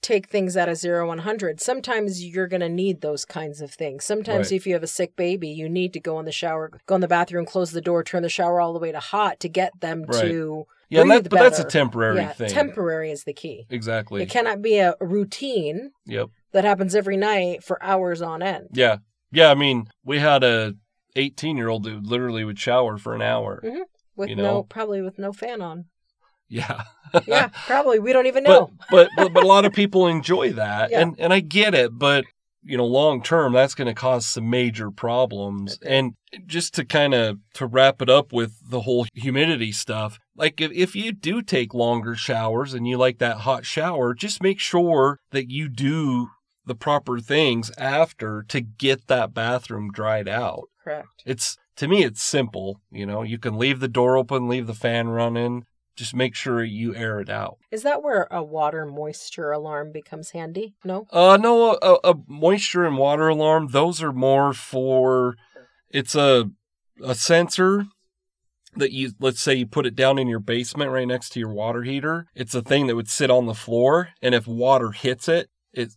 take 0.00 0.28
things 0.28 0.56
out 0.56 0.68
of 0.68 0.76
zero 0.76 1.08
100, 1.08 1.60
sometimes 1.60 2.24
you're 2.24 2.46
going 2.46 2.60
to 2.60 2.68
need 2.68 3.00
those 3.00 3.24
kinds 3.24 3.60
of 3.60 3.72
things. 3.72 4.04
Sometimes 4.04 4.52
Right. 4.52 4.56
if 4.56 4.68
you 4.68 4.74
have 4.74 4.84
a 4.84 4.86
sick 4.86 5.16
baby, 5.16 5.48
you 5.48 5.68
need 5.68 5.92
to 5.94 6.00
go 6.00 6.20
in 6.20 6.26
the 6.26 6.30
shower, 6.30 6.70
go 6.86 6.94
in 6.94 7.00
the 7.00 7.08
bathroom, 7.08 7.44
close 7.44 7.72
the 7.72 7.80
door, 7.80 8.04
turn 8.04 8.22
the 8.22 8.28
shower 8.28 8.60
all 8.60 8.72
the 8.72 8.78
way 8.78 8.92
to 8.92 9.00
hot 9.00 9.40
to 9.40 9.48
get 9.48 9.80
them 9.80 10.04
Right. 10.04 10.28
to 10.28 10.66
yeah, 10.94 11.04
that, 11.04 11.28
but 11.30 11.38
that's 11.38 11.58
a 11.58 11.64
temporary 11.64 12.16
yeah, 12.16 12.32
thing. 12.32 12.48
temporary 12.48 13.10
is 13.10 13.24
the 13.24 13.32
key. 13.32 13.66
exactly. 13.70 14.22
It 14.22 14.30
cannot 14.30 14.62
be 14.62 14.78
a 14.78 14.94
routine 15.00 15.90
Yep. 16.06 16.28
that 16.52 16.64
happens 16.64 16.94
every 16.94 17.16
night 17.16 17.62
for 17.64 17.82
hours 17.82 18.22
on 18.22 18.42
end. 18.42 18.68
Yeah. 18.72 18.98
Yeah. 19.32 19.50
I 19.50 19.54
mean, 19.54 19.88
we 20.04 20.18
had 20.18 20.42
a 20.44 20.74
18 21.16 21.56
year 21.56 21.68
old 21.68 21.86
who 21.86 22.00
literally 22.00 22.44
would 22.44 22.58
shower 22.58 22.98
for 22.98 23.14
an 23.14 23.22
hour. 23.22 23.60
Mm-hmm. 23.64 23.82
With 24.16 24.28
You 24.30 24.36
no, 24.36 24.42
know? 24.42 24.62
probably 24.62 25.02
with 25.02 25.18
no 25.18 25.32
fan 25.32 25.60
on. 25.62 25.86
Yeah. 26.48 26.82
Yeah, 27.28 27.46
probably. 27.66 28.00
We 28.00 28.12
don't 28.12 28.26
even 28.26 28.42
but, 28.42 28.50
know. 28.50 28.70
but 28.90 29.08
but 29.16 29.32
but 29.32 29.44
a 29.44 29.46
lot 29.46 29.64
of 29.64 29.72
people 29.72 30.08
enjoy 30.08 30.50
that, 30.54 30.90
Yeah. 30.90 31.02
and 31.02 31.14
and 31.20 31.32
I 31.32 31.38
get 31.38 31.72
it, 31.72 31.96
but 31.96 32.24
you 32.64 32.76
know, 32.76 32.86
long 32.86 33.22
term, 33.22 33.52
that's 33.52 33.74
going 33.74 33.86
to 33.86 33.94
cause 33.94 34.26
some 34.26 34.48
major 34.48 34.90
problems. 34.90 35.78
And 35.84 36.14
just 36.46 36.74
to 36.74 36.84
kind 36.84 37.14
of 37.14 37.38
to 37.54 37.66
wrap 37.66 38.00
it 38.02 38.10
up 38.10 38.32
with 38.32 38.58
the 38.68 38.80
whole 38.82 39.06
humidity 39.14 39.72
stuff, 39.72 40.18
like 40.36 40.60
if 40.60 40.72
if 40.72 40.96
you 40.96 41.12
do 41.12 41.42
take 41.42 41.74
longer 41.74 42.14
showers 42.14 42.74
and 42.74 42.88
you 42.88 42.96
like 42.96 43.18
that 43.18 43.38
hot 43.38 43.64
shower, 43.64 44.14
just 44.14 44.42
make 44.42 44.60
sure 44.60 45.20
that 45.30 45.50
you 45.50 45.68
do 45.68 46.28
the 46.66 46.74
proper 46.74 47.20
things 47.20 47.70
after 47.76 48.42
to 48.48 48.60
get 48.60 49.06
that 49.06 49.34
bathroom 49.34 49.90
dried 49.92 50.28
out. 50.28 50.64
Correct. 50.82 51.08
It's 51.24 51.56
to 51.76 51.88
me, 51.88 52.04
it's 52.04 52.22
simple. 52.22 52.80
You 52.90 53.06
know, 53.06 53.22
you 53.22 53.38
can 53.38 53.58
leave 53.58 53.80
the 53.80 53.88
door 53.88 54.16
open, 54.16 54.48
leave 54.48 54.66
the 54.66 54.74
fan 54.74 55.08
running. 55.08 55.64
Just 55.96 56.14
make 56.14 56.34
sure 56.34 56.64
you 56.64 56.94
air 56.94 57.20
it 57.20 57.30
out. 57.30 57.58
Is 57.70 57.82
that 57.82 58.02
where 58.02 58.26
a 58.30 58.42
water 58.42 58.84
moisture 58.84 59.52
alarm 59.52 59.92
becomes 59.92 60.30
handy? 60.30 60.74
No? 60.84 61.06
Uh, 61.10 61.36
no, 61.40 61.78
a, 61.80 61.98
a 62.02 62.14
moisture 62.26 62.84
and 62.84 62.98
water 62.98 63.28
alarm. 63.28 63.68
Those 63.68 64.02
are 64.02 64.12
more 64.12 64.52
for. 64.52 65.36
It's 65.90 66.14
a 66.14 66.50
a 67.02 67.14
sensor 67.14 67.86
that 68.76 68.92
you 68.92 69.12
let's 69.20 69.40
say 69.40 69.54
you 69.54 69.66
put 69.66 69.86
it 69.86 69.94
down 69.94 70.18
in 70.18 70.28
your 70.28 70.40
basement 70.40 70.90
right 70.90 71.06
next 71.06 71.30
to 71.30 71.40
your 71.40 71.52
water 71.52 71.82
heater. 71.82 72.26
It's 72.34 72.54
a 72.54 72.62
thing 72.62 72.86
that 72.86 72.96
would 72.96 73.08
sit 73.08 73.30
on 73.30 73.46
the 73.46 73.54
floor, 73.54 74.10
and 74.20 74.34
if 74.34 74.46
water 74.46 74.90
hits 74.90 75.28
it, 75.28 75.48
it 75.72 75.92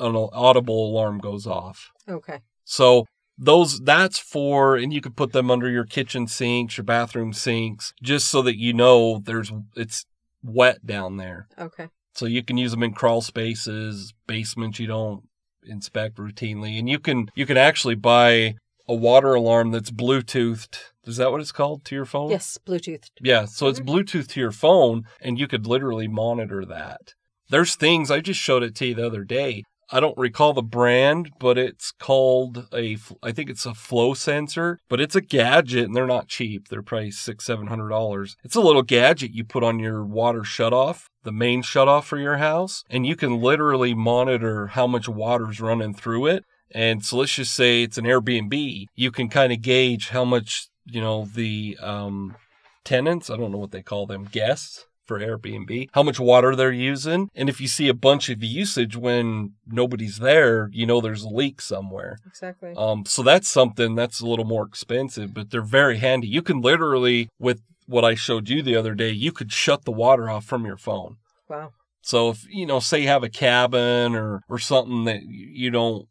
an 0.00 0.14
audible 0.14 0.90
alarm 0.90 1.18
goes 1.18 1.46
off. 1.46 1.90
Okay. 2.08 2.40
So 2.64 3.06
those 3.38 3.80
that's 3.80 4.18
for 4.18 4.76
and 4.76 4.92
you 4.92 5.00
could 5.00 5.16
put 5.16 5.32
them 5.32 5.50
under 5.50 5.70
your 5.70 5.84
kitchen 5.84 6.26
sinks, 6.26 6.76
your 6.76 6.84
bathroom 6.84 7.32
sinks, 7.32 7.94
just 8.02 8.28
so 8.28 8.42
that 8.42 8.58
you 8.58 8.72
know 8.72 9.20
there's 9.24 9.52
it's 9.76 10.04
wet 10.42 10.84
down 10.84 11.16
there. 11.16 11.46
Okay. 11.58 11.88
So 12.14 12.26
you 12.26 12.42
can 12.42 12.58
use 12.58 12.72
them 12.72 12.82
in 12.82 12.92
crawl 12.92 13.22
spaces, 13.22 14.12
basements 14.26 14.80
you 14.80 14.88
don't 14.88 15.22
inspect 15.62 16.16
routinely. 16.16 16.78
And 16.78 16.88
you 16.88 16.98
can 16.98 17.28
you 17.34 17.46
can 17.46 17.56
actually 17.56 17.94
buy 17.94 18.54
a 18.88 18.94
water 18.94 19.34
alarm 19.34 19.70
that's 19.70 19.90
Bluetoothed. 19.90 20.78
Is 21.06 21.18
that 21.18 21.30
what 21.30 21.40
it's 21.40 21.52
called 21.52 21.84
to 21.84 21.94
your 21.94 22.06
phone? 22.06 22.30
Yes, 22.30 22.58
Bluetooth. 22.66 23.08
Yeah, 23.20 23.44
so 23.44 23.68
it's 23.68 23.80
mm-hmm. 23.80 23.90
Bluetooth 23.90 24.28
to 24.28 24.40
your 24.40 24.50
phone, 24.50 25.04
and 25.20 25.38
you 25.38 25.46
could 25.46 25.66
literally 25.66 26.08
monitor 26.08 26.64
that. 26.64 27.14
There's 27.50 27.76
things 27.76 28.10
I 28.10 28.20
just 28.20 28.40
showed 28.40 28.62
it 28.62 28.74
to 28.76 28.86
you 28.86 28.94
the 28.94 29.06
other 29.06 29.24
day. 29.24 29.64
I 29.90 30.00
don't 30.00 30.18
recall 30.18 30.52
the 30.52 30.62
brand, 30.62 31.32
but 31.38 31.56
it's 31.56 31.92
called 31.92 32.68
a, 32.74 32.98
I 33.22 33.32
think 33.32 33.48
it's 33.48 33.64
a 33.64 33.74
flow 33.74 34.12
sensor, 34.12 34.78
but 34.88 35.00
it's 35.00 35.16
a 35.16 35.20
gadget, 35.20 35.84
and 35.84 35.96
they're 35.96 36.06
not 36.06 36.28
cheap. 36.28 36.68
They're 36.68 36.82
probably 36.82 37.10
six, 37.10 37.46
seven 37.46 37.68
hundred 37.68 37.88
dollars. 37.88 38.36
It's 38.44 38.56
a 38.56 38.60
little 38.60 38.82
gadget 38.82 39.32
you 39.32 39.44
put 39.44 39.64
on 39.64 39.78
your 39.78 40.04
water 40.04 40.42
shutoff, 40.42 41.04
the 41.24 41.32
main 41.32 41.62
shutoff 41.62 42.04
for 42.04 42.18
your 42.18 42.36
house, 42.36 42.84
and 42.90 43.06
you 43.06 43.16
can 43.16 43.40
literally 43.40 43.94
monitor 43.94 44.68
how 44.68 44.86
much 44.86 45.08
water's 45.08 45.60
running 45.60 45.94
through 45.94 46.26
it. 46.26 46.44
And 46.70 47.02
so 47.02 47.16
let's 47.16 47.34
just 47.34 47.54
say 47.54 47.82
it's 47.82 47.96
an 47.96 48.04
Airbnb. 48.04 48.86
You 48.94 49.10
can 49.10 49.30
kind 49.30 49.52
of 49.52 49.62
gauge 49.62 50.10
how 50.10 50.24
much 50.24 50.68
you 50.84 51.00
know 51.00 51.26
the 51.34 51.78
um, 51.80 52.36
tenants, 52.84 53.30
I 53.30 53.36
don't 53.36 53.52
know 53.52 53.58
what 53.58 53.70
they 53.70 53.82
call 53.82 54.06
them, 54.06 54.24
guests 54.24 54.84
for 55.08 55.18
Airbnb, 55.18 55.88
how 55.94 56.02
much 56.02 56.20
water 56.20 56.54
they're 56.54 56.70
using. 56.70 57.30
And 57.34 57.48
if 57.48 57.60
you 57.60 57.66
see 57.66 57.88
a 57.88 57.94
bunch 57.94 58.28
of 58.28 58.44
usage 58.44 58.94
when 58.94 59.54
nobody's 59.66 60.18
there, 60.18 60.68
you 60.72 60.86
know 60.86 61.00
there's 61.00 61.24
a 61.24 61.28
leak 61.28 61.60
somewhere. 61.60 62.18
Exactly. 62.26 62.74
Um, 62.76 63.04
so 63.06 63.22
that's 63.22 63.48
something 63.48 63.94
that's 63.94 64.20
a 64.20 64.26
little 64.26 64.44
more 64.44 64.66
expensive, 64.66 65.34
but 65.34 65.50
they're 65.50 65.62
very 65.62 65.96
handy. 65.96 66.28
You 66.28 66.42
can 66.42 66.60
literally, 66.60 67.28
with 67.38 67.62
what 67.86 68.04
I 68.04 68.14
showed 68.14 68.48
you 68.48 68.62
the 68.62 68.76
other 68.76 68.94
day, 68.94 69.10
you 69.10 69.32
could 69.32 69.50
shut 69.50 69.84
the 69.84 69.90
water 69.90 70.28
off 70.30 70.44
from 70.44 70.66
your 70.66 70.76
phone. 70.76 71.16
wow. 71.48 71.72
So 72.02 72.30
if 72.30 72.46
you 72.48 72.64
know, 72.64 72.78
say 72.78 73.00
you 73.00 73.08
have 73.08 73.24
a 73.24 73.28
cabin 73.28 74.14
or 74.14 74.42
or 74.48 74.58
something 74.58 75.04
that 75.04 75.22
you 75.24 75.70
don't 75.70 76.06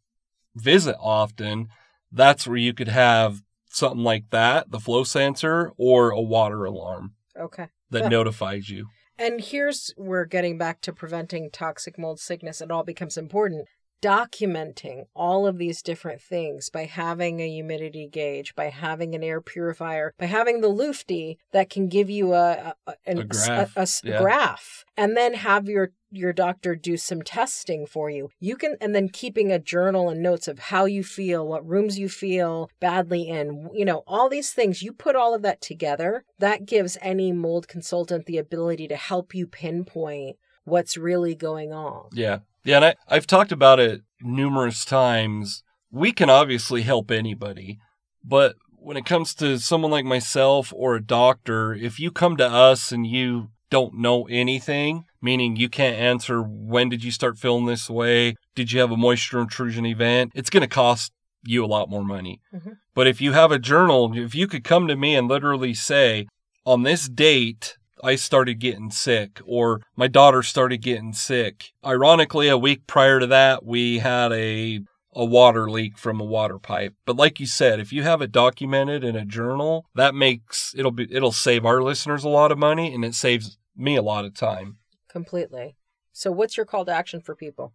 visit 0.55 0.95
often, 0.99 1.69
that's 2.11 2.45
where 2.45 2.57
you 2.57 2.73
could 2.73 2.89
have 2.89 3.41
something 3.69 4.03
like 4.03 4.29
that, 4.31 4.71
the 4.71 4.79
flow 4.79 5.03
sensor 5.03 5.71
or 5.77 6.09
a 6.09 6.21
water 6.21 6.65
alarm 6.65 7.13
Okay. 7.39 7.67
That 7.91 8.09
notifies 8.09 8.69
you. 8.69 8.87
And 9.19 9.41
here's 9.41 9.93
where 9.97 10.25
getting 10.25 10.57
back 10.57 10.81
to 10.81 10.93
preventing 10.93 11.49
toxic 11.51 11.97
mold 11.97 12.19
sickness, 12.19 12.61
it 12.61 12.69
all 12.69 12.83
becomes 12.83 13.17
important. 13.17 13.67
Documenting 14.01 15.05
all 15.15 15.47
of 15.47 15.57
these 15.57 15.81
different 15.81 16.21
things 16.21 16.69
by 16.69 16.85
having 16.85 17.39
a 17.41 17.49
humidity 17.49 18.07
gauge, 18.07 18.53
by 18.55 18.69
having 18.69 19.15
an 19.15 19.23
air 19.23 19.41
purifier, 19.41 20.13
by 20.19 20.25
having 20.25 20.61
the 20.61 20.69
Lufty 20.69 21.37
that 21.51 21.69
can 21.69 21.87
give 21.87 22.09
you 22.09 22.33
a, 22.33 22.75
a, 22.85 22.93
an- 23.05 23.19
A 23.19 23.23
graph, 23.25 23.75
a- 23.75 23.81
a 23.81 23.87
yeah. 24.03 24.19
graph, 24.19 24.85
and 24.95 25.17
then 25.17 25.33
have 25.33 25.67
your 25.67 25.91
your 26.09 26.31
doctor 26.31 26.73
do 26.73 26.95
some 26.95 27.21
testing 27.21 27.85
for 27.85 28.09
you. 28.09 28.29
You 28.39 28.55
can, 28.55 28.77
and 28.79 28.95
then 28.95 29.09
keeping 29.09 29.51
a 29.51 29.59
journal 29.59 30.09
and 30.09 30.21
notes 30.23 30.47
of 30.47 30.57
how 30.59 30.85
you 30.85 31.03
feel, 31.03 31.45
what 31.45 31.67
rooms 31.67 31.99
you 31.99 32.07
feel 32.07 32.69
badly 32.79 33.27
in, 33.27 33.69
you 33.73 33.83
know, 33.83 34.03
all 34.07 34.29
these 34.29 34.51
things. 34.53 34.81
You 34.81 34.93
put 34.93 35.17
all 35.17 35.33
of 35.35 35.41
that 35.41 35.59
together, 35.59 36.23
that 36.39 36.65
gives 36.65 36.97
any 37.01 37.33
mold 37.33 37.67
consultant 37.67 38.25
the 38.25 38.37
ability 38.37 38.87
to 38.87 38.95
help 38.95 39.35
you 39.35 39.47
pinpoint 39.47 40.37
what's 40.63 40.95
really 40.97 41.35
going 41.35 41.73
on. 41.73 42.07
Yeah. 42.13 42.39
Yeah, 42.63 42.77
and 42.77 42.85
I, 42.85 42.95
I've 43.07 43.27
talked 43.27 43.51
about 43.51 43.79
it 43.79 44.01
numerous 44.21 44.83
times. 44.85 45.63
We 45.91 46.11
can 46.11 46.29
obviously 46.29 46.81
help 46.81 47.11
anybody, 47.11 47.79
but 48.23 48.55
when 48.79 48.97
it 48.97 49.05
comes 49.05 49.33
to 49.35 49.57
someone 49.57 49.91
like 49.91 50.05
myself 50.05 50.73
or 50.75 50.95
a 50.95 51.03
doctor, 51.03 51.73
if 51.73 51.99
you 51.99 52.11
come 52.11 52.37
to 52.37 52.47
us 52.47 52.91
and 52.91 53.05
you 53.05 53.49
don't 53.69 53.95
know 53.95 54.27
anything, 54.29 55.03
meaning 55.21 55.55
you 55.55 55.67
can't 55.69 55.97
answer 55.97 56.41
when 56.41 56.89
did 56.89 57.03
you 57.03 57.11
start 57.11 57.37
feeling 57.37 57.65
this 57.65 57.89
way, 57.89 58.35
did 58.55 58.71
you 58.71 58.79
have 58.79 58.91
a 58.91 58.97
moisture 58.97 59.39
intrusion 59.39 59.85
event, 59.85 60.31
it's 60.35 60.49
going 60.49 60.61
to 60.61 60.67
cost 60.67 61.11
you 61.43 61.63
a 61.63 61.67
lot 61.67 61.89
more 61.89 62.03
money. 62.03 62.39
Mhm. 62.53 62.77
But 62.93 63.07
if 63.07 63.21
you 63.21 63.33
have 63.33 63.51
a 63.51 63.59
journal, 63.59 64.17
if 64.17 64.33
you 64.35 64.47
could 64.47 64.63
come 64.63 64.87
to 64.87 64.95
me 64.95 65.15
and 65.15 65.27
literally 65.27 65.73
say, 65.73 66.27
on 66.65 66.83
this 66.83 67.07
date, 67.07 67.77
I 68.03 68.15
started 68.15 68.59
getting 68.59 68.91
sick, 68.91 69.39
or 69.45 69.81
my 69.95 70.07
daughter 70.07 70.43
started 70.43 70.77
getting 70.77 71.13
sick. 71.13 71.71
Ironically, 71.85 72.47
a 72.47 72.57
week 72.57 72.87
prior 72.87 73.19
to 73.19 73.27
that, 73.27 73.65
we 73.65 73.99
had 73.99 74.31
a 74.31 74.81
a 75.17 75.25
water 75.25 75.67
leak 75.69 75.97
from 75.97 76.19
a 76.19 76.25
water 76.25 76.59
pipe. 76.59 76.93
But 77.05 77.15
like 77.15 77.39
you 77.39 77.47
said, 77.47 77.79
if 77.79 77.91
you 77.91 78.03
have 78.03 78.21
it 78.21 78.31
documented 78.31 79.03
in 79.03 79.15
a 79.15 79.25
journal, 79.25 79.87
that 79.95 80.13
makes 80.13 80.75
it'll 80.77 80.91
be 80.91 81.07
it'll 81.11 81.31
save 81.31 81.65
our 81.65 81.81
listeners 81.81 82.23
a 82.23 82.29
lot 82.29 82.51
of 82.51 82.59
money 82.59 82.93
and 82.93 83.03
it 83.03 83.15
saves 83.15 83.57
me 83.75 83.95
a 83.95 84.03
lot 84.03 84.25
of 84.25 84.35
time. 84.35 84.77
Completely. 85.09 85.75
So, 86.11 86.31
what's 86.31 86.57
your 86.57 86.65
call 86.65 86.85
to 86.85 86.91
action 86.91 87.21
for 87.21 87.35
people? 87.35 87.73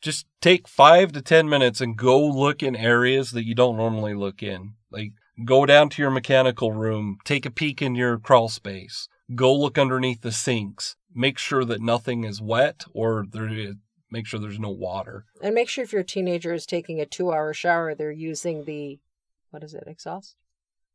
Just 0.00 0.26
take 0.40 0.66
5 0.66 1.12
to 1.12 1.22
10 1.22 1.48
minutes 1.48 1.80
and 1.80 1.96
go 1.96 2.24
look 2.26 2.62
in 2.62 2.74
areas 2.74 3.30
that 3.32 3.46
you 3.46 3.54
don't 3.54 3.76
normally 3.76 4.14
look 4.14 4.42
in. 4.42 4.74
Like 4.90 5.12
go 5.44 5.64
down 5.66 5.90
to 5.90 6.02
your 6.02 6.10
mechanical 6.10 6.72
room, 6.72 7.18
take 7.24 7.46
a 7.46 7.50
peek 7.50 7.82
in 7.82 7.94
your 7.94 8.18
crawl 8.18 8.48
space. 8.48 9.08
Go 9.34 9.54
look 9.54 9.78
underneath 9.78 10.22
the 10.22 10.32
sinks. 10.32 10.96
Make 11.14 11.38
sure 11.38 11.64
that 11.64 11.80
nothing 11.80 12.24
is 12.24 12.40
wet 12.40 12.84
or 12.94 13.26
there 13.30 13.48
is, 13.48 13.74
make 14.10 14.26
sure 14.26 14.40
there's 14.40 14.58
no 14.58 14.70
water. 14.70 15.24
And 15.42 15.54
make 15.54 15.68
sure 15.68 15.84
if 15.84 15.92
your 15.92 16.02
teenager 16.02 16.54
is 16.54 16.66
taking 16.66 17.00
a 17.00 17.06
two 17.06 17.32
hour 17.32 17.52
shower, 17.52 17.94
they're 17.94 18.10
using 18.10 18.64
the, 18.64 18.98
what 19.50 19.62
is 19.62 19.74
it, 19.74 19.84
exhaust? 19.86 20.36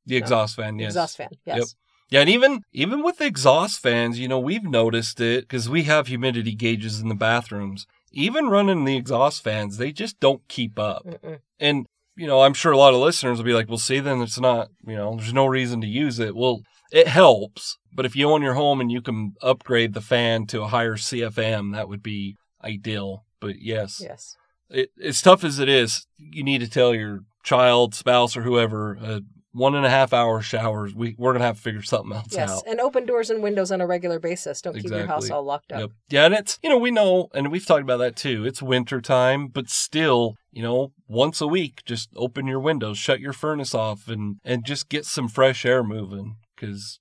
The 0.06 0.18
exhaust 0.18 0.56
fan, 0.56 0.80
yes. 0.80 0.92
Exhaust 0.92 1.18
fan, 1.18 1.30
yes. 1.46 1.58
Yep. 1.58 1.68
Yeah, 2.10 2.22
and 2.22 2.30
even 2.30 2.62
even 2.72 3.04
with 3.04 3.20
exhaust 3.20 3.82
fans, 3.82 4.18
you 4.18 4.30
know, 4.30 4.40
we've 4.40 4.64
noticed 4.64 5.20
it 5.20 5.42
because 5.42 5.70
we 5.70 5.84
have 5.84 6.08
humidity 6.08 6.56
gauges 6.56 7.02
in 7.02 7.10
the 7.10 7.16
bathrooms. 7.16 7.86
Even 8.14 8.48
running 8.48 8.86
the 8.86 8.96
exhaust 8.96 9.44
fans, 9.44 9.78
they 9.78 9.92
just 9.92 10.18
don't 10.22 10.48
keep 10.48 10.80
up. 10.80 11.06
Mm-mm. 11.06 11.40
And 11.60 11.86
you 12.16 12.26
know, 12.26 12.42
I'm 12.42 12.54
sure 12.54 12.72
a 12.72 12.78
lot 12.78 12.94
of 12.94 13.02
listeners 13.02 13.38
will 13.38 13.46
be 13.46 13.54
like, 13.54 13.68
"Well, 13.68 13.78
see, 13.78 14.00
then 14.00 14.22
it's 14.22 14.40
not. 14.40 14.70
You 14.86 14.96
know, 14.96 15.18
there's 15.18 15.34
no 15.34 15.46
reason 15.46 15.82
to 15.82 15.88
use 15.88 16.18
it." 16.20 16.34
Well, 16.34 16.62
it 16.92 17.08
helps, 17.08 17.78
but 17.94 18.06
if 18.06 18.16
you 18.16 18.30
own 18.30 18.42
your 18.42 18.54
home 18.56 18.80
and 18.82 18.92
you 18.92 19.02
can 19.02 19.34
upgrade 19.42 19.94
the 19.94 20.02
fan 20.02 20.46
to 20.48 20.62
a 20.64 20.68
higher 20.68 20.96
CFM, 20.96 21.74
that 21.74 21.90
would 21.90 22.04
be 22.04 22.36
ideal. 22.64 23.26
But 23.40 23.60
yes, 23.62 24.00
Yes. 24.04 24.36
it, 24.70 24.90
as 25.04 25.22
tough 25.22 25.44
as 25.44 25.60
it 25.60 25.70
is, 25.70 26.06
you 26.18 26.44
need 26.44 26.60
to 26.62 26.70
tell 26.70 26.94
your 26.94 27.22
child, 27.44 27.94
spouse, 27.96 28.36
or 28.36 28.42
whoever, 28.42 28.98
uh, 29.02 29.20
one 29.54 29.74
and 29.74 29.86
a 29.86 29.90
half 29.90 30.14
hour 30.14 30.40
showers. 30.42 30.94
We 30.94 31.16
we're 31.18 31.34
gonna 31.34 31.46
have 31.46 31.56
to 31.56 31.62
figure 31.62 31.82
something 31.82 32.12
else 32.16 32.28
Yes. 32.32 32.50
out. 32.52 32.64
And 32.68 32.80
open 32.80 33.06
doors 33.08 33.30
and 33.32 33.42
windows 33.42 33.72
on 33.72 33.82
a 33.82 33.88
regular 33.88 34.20
basis. 34.20 34.62
Don't 34.62 34.76
keep 34.78 34.92
your 34.92 35.08
house 35.08 35.32
all 35.32 35.44
locked 35.44 35.72
up. 35.72 35.80
Yep. 35.80 35.90
Yeah, 36.10 36.26
and 36.26 36.34
it's 36.36 36.60
you 36.62 36.70
know 36.70 36.78
we 36.78 36.92
know, 36.92 37.30
and 37.34 37.52
we've 37.52 37.66
talked 37.66 37.82
about 37.82 37.98
that 37.98 38.16
too. 38.16 38.46
It's 38.46 38.62
winter 38.62 39.02
time, 39.02 39.48
but 39.48 39.68
still, 39.70 40.36
you 40.52 40.62
know, 40.62 40.92
once 41.08 41.42
a 41.42 41.48
week, 41.48 41.82
just 41.86 42.10
open 42.16 42.46
your 42.46 42.60
windows, 42.60 43.00
shut 43.00 43.20
your 43.20 43.34
furnace 43.34 43.74
off, 43.74 44.08
and 44.08 44.36
and 44.44 44.64
just 44.64 44.90
get 44.90 45.06
some 45.06 45.28
fresh 45.28 45.66
air 45.66 45.84
moving 45.84 46.36
because 46.58 47.00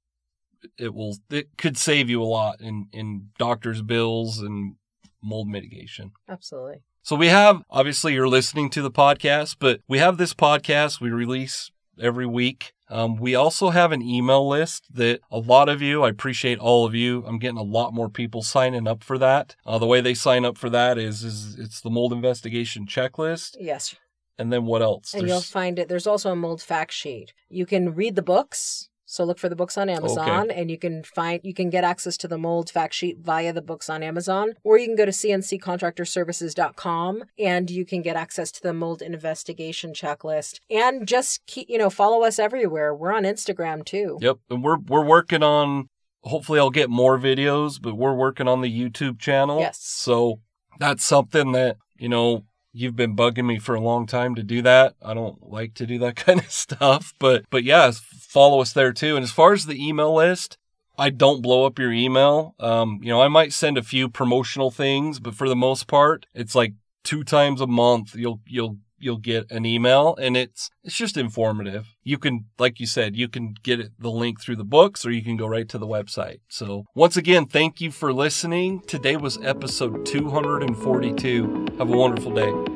it 0.79 0.95
will 0.95 1.17
it 1.31 1.49
could 1.57 1.77
save 1.77 2.11
you 2.11 2.23
a 2.23 2.25
lot 2.25 2.61
in 2.61 2.89
in 2.93 3.31
doctors' 3.39 3.83
bills 3.83 4.39
and 4.39 4.77
mold 5.23 5.49
mitigation. 5.49 6.13
Absolutely. 6.29 6.83
So 7.03 7.17
we 7.17 7.29
have 7.29 7.63
obviously 7.71 8.15
you're 8.15 8.29
listening 8.29 8.71
to 8.71 8.83
the 8.83 8.91
podcast, 8.91 9.57
but 9.59 9.81
we 9.89 9.99
have 9.99 10.19
this 10.19 10.35
podcast 10.35 11.01
we 11.01 11.11
release 11.11 11.71
every 12.01 12.27
week. 12.27 12.73
Um, 12.89 13.17
we 13.17 13.35
also 13.35 13.71
have 13.71 13.91
an 13.91 14.03
email 14.03 14.49
list 14.49 14.87
that 14.93 15.21
a 15.31 15.39
lot 15.39 15.69
of 15.69 15.83
you, 15.83 16.03
I 16.05 16.09
appreciate 16.09 16.59
all 16.59 16.87
of 16.87 16.95
you. 16.95 17.25
I'm 17.27 17.39
getting 17.39 17.59
a 17.59 17.63
lot 17.63 17.93
more 17.93 18.09
people 18.09 18.43
signing 18.43 18.87
up 18.87 19.03
for 19.03 19.19
that. 19.19 19.57
Uh, 19.65 19.79
the 19.79 19.87
way 19.87 20.01
they 20.01 20.15
sign 20.15 20.45
up 20.45 20.57
for 20.57 20.71
that 20.71 20.99
is, 20.99 21.25
is 21.25 21.59
it's 21.59 21.81
the 21.81 21.91
mold 21.91 22.13
investigation 22.13 22.87
checklist. 22.87 23.57
Yes. 23.59 23.97
And 24.39 24.53
then 24.53 24.67
what 24.67 24.83
else? 24.83 25.15
And 25.15 25.27
you'll 25.27 25.41
find 25.41 25.79
it. 25.79 25.89
There's 25.89 26.07
also 26.07 26.31
a 26.31 26.37
mold 26.37 26.63
fact 26.63 26.93
sheet. 26.93 27.33
You 27.49 27.67
can 27.67 27.95
read 27.95 28.15
the 28.15 28.23
books. 28.23 28.89
So 29.17 29.25
look 29.25 29.39
for 29.39 29.49
the 29.49 29.57
books 29.57 29.79
on 29.79 29.89
Amazon 29.89 30.51
and 30.51 30.71
you 30.71 30.77
can 30.77 31.03
find 31.03 31.41
you 31.43 31.55
can 31.55 31.71
get 31.71 31.85
access 31.85 32.19
to 32.19 32.29
the 32.29 32.37
mold 32.37 32.69
fact 32.69 32.93
sheet 32.93 33.17
via 33.19 33.51
the 33.51 33.63
books 33.63 33.89
on 33.89 34.03
Amazon 34.03 34.53
or 34.63 34.77
you 34.77 34.85
can 34.85 34.95
go 34.95 35.07
to 35.07 35.11
cnccontractorservices.com 35.11 37.25
and 37.39 37.71
you 37.71 37.87
can 37.87 38.03
get 38.03 38.15
access 38.15 38.53
to 38.53 38.63
the 38.63 38.75
mold 38.75 39.01
investigation 39.01 39.95
checklist 39.95 40.61
and 40.71 41.09
just 41.09 41.47
keep, 41.47 41.71
you 41.71 41.79
know 41.79 41.89
follow 41.89 42.25
us 42.25 42.39
everywhere. 42.39 42.95
We're 42.95 43.15
on 43.15 43.23
Instagram 43.23 43.87
too. 43.87 44.19
Yep, 44.21 44.37
and 44.51 44.63
we're 44.63 44.77
we're 44.79 45.07
working 45.07 45.43
on. 45.43 45.89
Hopefully, 46.25 46.59
I'll 46.59 46.69
get 46.69 46.91
more 46.91 47.19
videos, 47.19 47.81
but 47.81 47.97
we're 47.97 48.15
working 48.15 48.49
on 48.49 48.61
the 48.61 48.71
YouTube 48.71 49.19
channel. 49.19 49.61
Yes. 49.61 49.79
So 49.81 50.41
that's 50.79 51.05
something 51.05 51.53
that 51.53 51.79
you 51.97 52.11
know 52.11 52.45
you've 52.77 52.97
been 52.97 53.17
bugging 53.17 53.47
me 53.47 53.59
for 53.59 53.75
a 53.75 53.81
long 53.81 54.07
time 54.07 54.35
to 54.35 54.43
do 54.43 54.63
that. 54.63 54.95
I 55.03 55.15
don't 55.15 55.51
like 55.51 55.75
to 55.75 55.87
do 55.87 55.99
that 56.01 56.17
kind 56.27 56.41
of 56.41 56.51
stuff, 56.51 57.15
but 57.19 57.45
but 57.51 57.65
yeah, 57.65 57.91
follow 57.93 58.61
us 58.61 58.73
there 58.73 58.93
too. 58.93 59.17
And 59.17 59.25
as 59.25 59.33
far 59.33 59.53
as 59.53 59.67
the 59.67 59.89
email 59.89 60.15
list, 60.15 60.59
I 60.99 61.11
don't 61.11 61.43
blow 61.43 61.67
up 61.67 61.79
your 61.79 61.93
email. 61.93 62.55
Um, 62.61 63.01
you 63.03 63.09
know, 63.09 63.21
I 63.21 63.29
might 63.29 63.53
send 63.53 63.79
a 63.79 63.83
few 63.83 64.09
promotional 64.09 64.71
things, 64.71 65.19
but 65.21 65.35
for 65.35 65.49
the 65.49 65.57
most 65.57 65.87
part, 65.87 66.27
it's 66.35 66.55
like 66.55 66.75
two 67.05 67.23
times 67.23 67.61
a 67.61 67.67
month 67.67 68.15
you'll 68.15 68.41
you'll 68.47 68.79
you'll 68.99 69.19
get 69.19 69.51
an 69.51 69.67
email 69.67 70.17
and 70.21 70.37
it's 70.37 70.71
it's 70.85 70.97
just 70.97 71.17
informative. 71.17 71.87
You 72.03 72.19
can 72.19 72.47
like 72.59 72.81
you 72.81 72.87
said, 72.87 73.17
you 73.17 73.29
can 73.29 73.55
get 73.63 73.81
the 73.99 74.11
link 74.11 74.41
through 74.41 74.57
the 74.57 74.65
books 74.65 75.05
or 75.05 75.11
you 75.11 75.23
can 75.23 75.37
go 75.37 75.47
right 75.47 75.69
to 75.69 75.79
the 75.79 75.87
website. 75.87 76.41
So, 76.49 76.85
once 76.95 77.17
again, 77.17 77.47
thank 77.47 77.81
you 77.81 77.91
for 77.91 78.13
listening. 78.13 78.81
Today 78.87 79.17
was 79.17 79.39
episode 79.43 80.07
242. 80.07 81.67
Have 81.79 81.91
a 81.91 81.97
wonderful 81.97 82.35
day. 82.35 82.76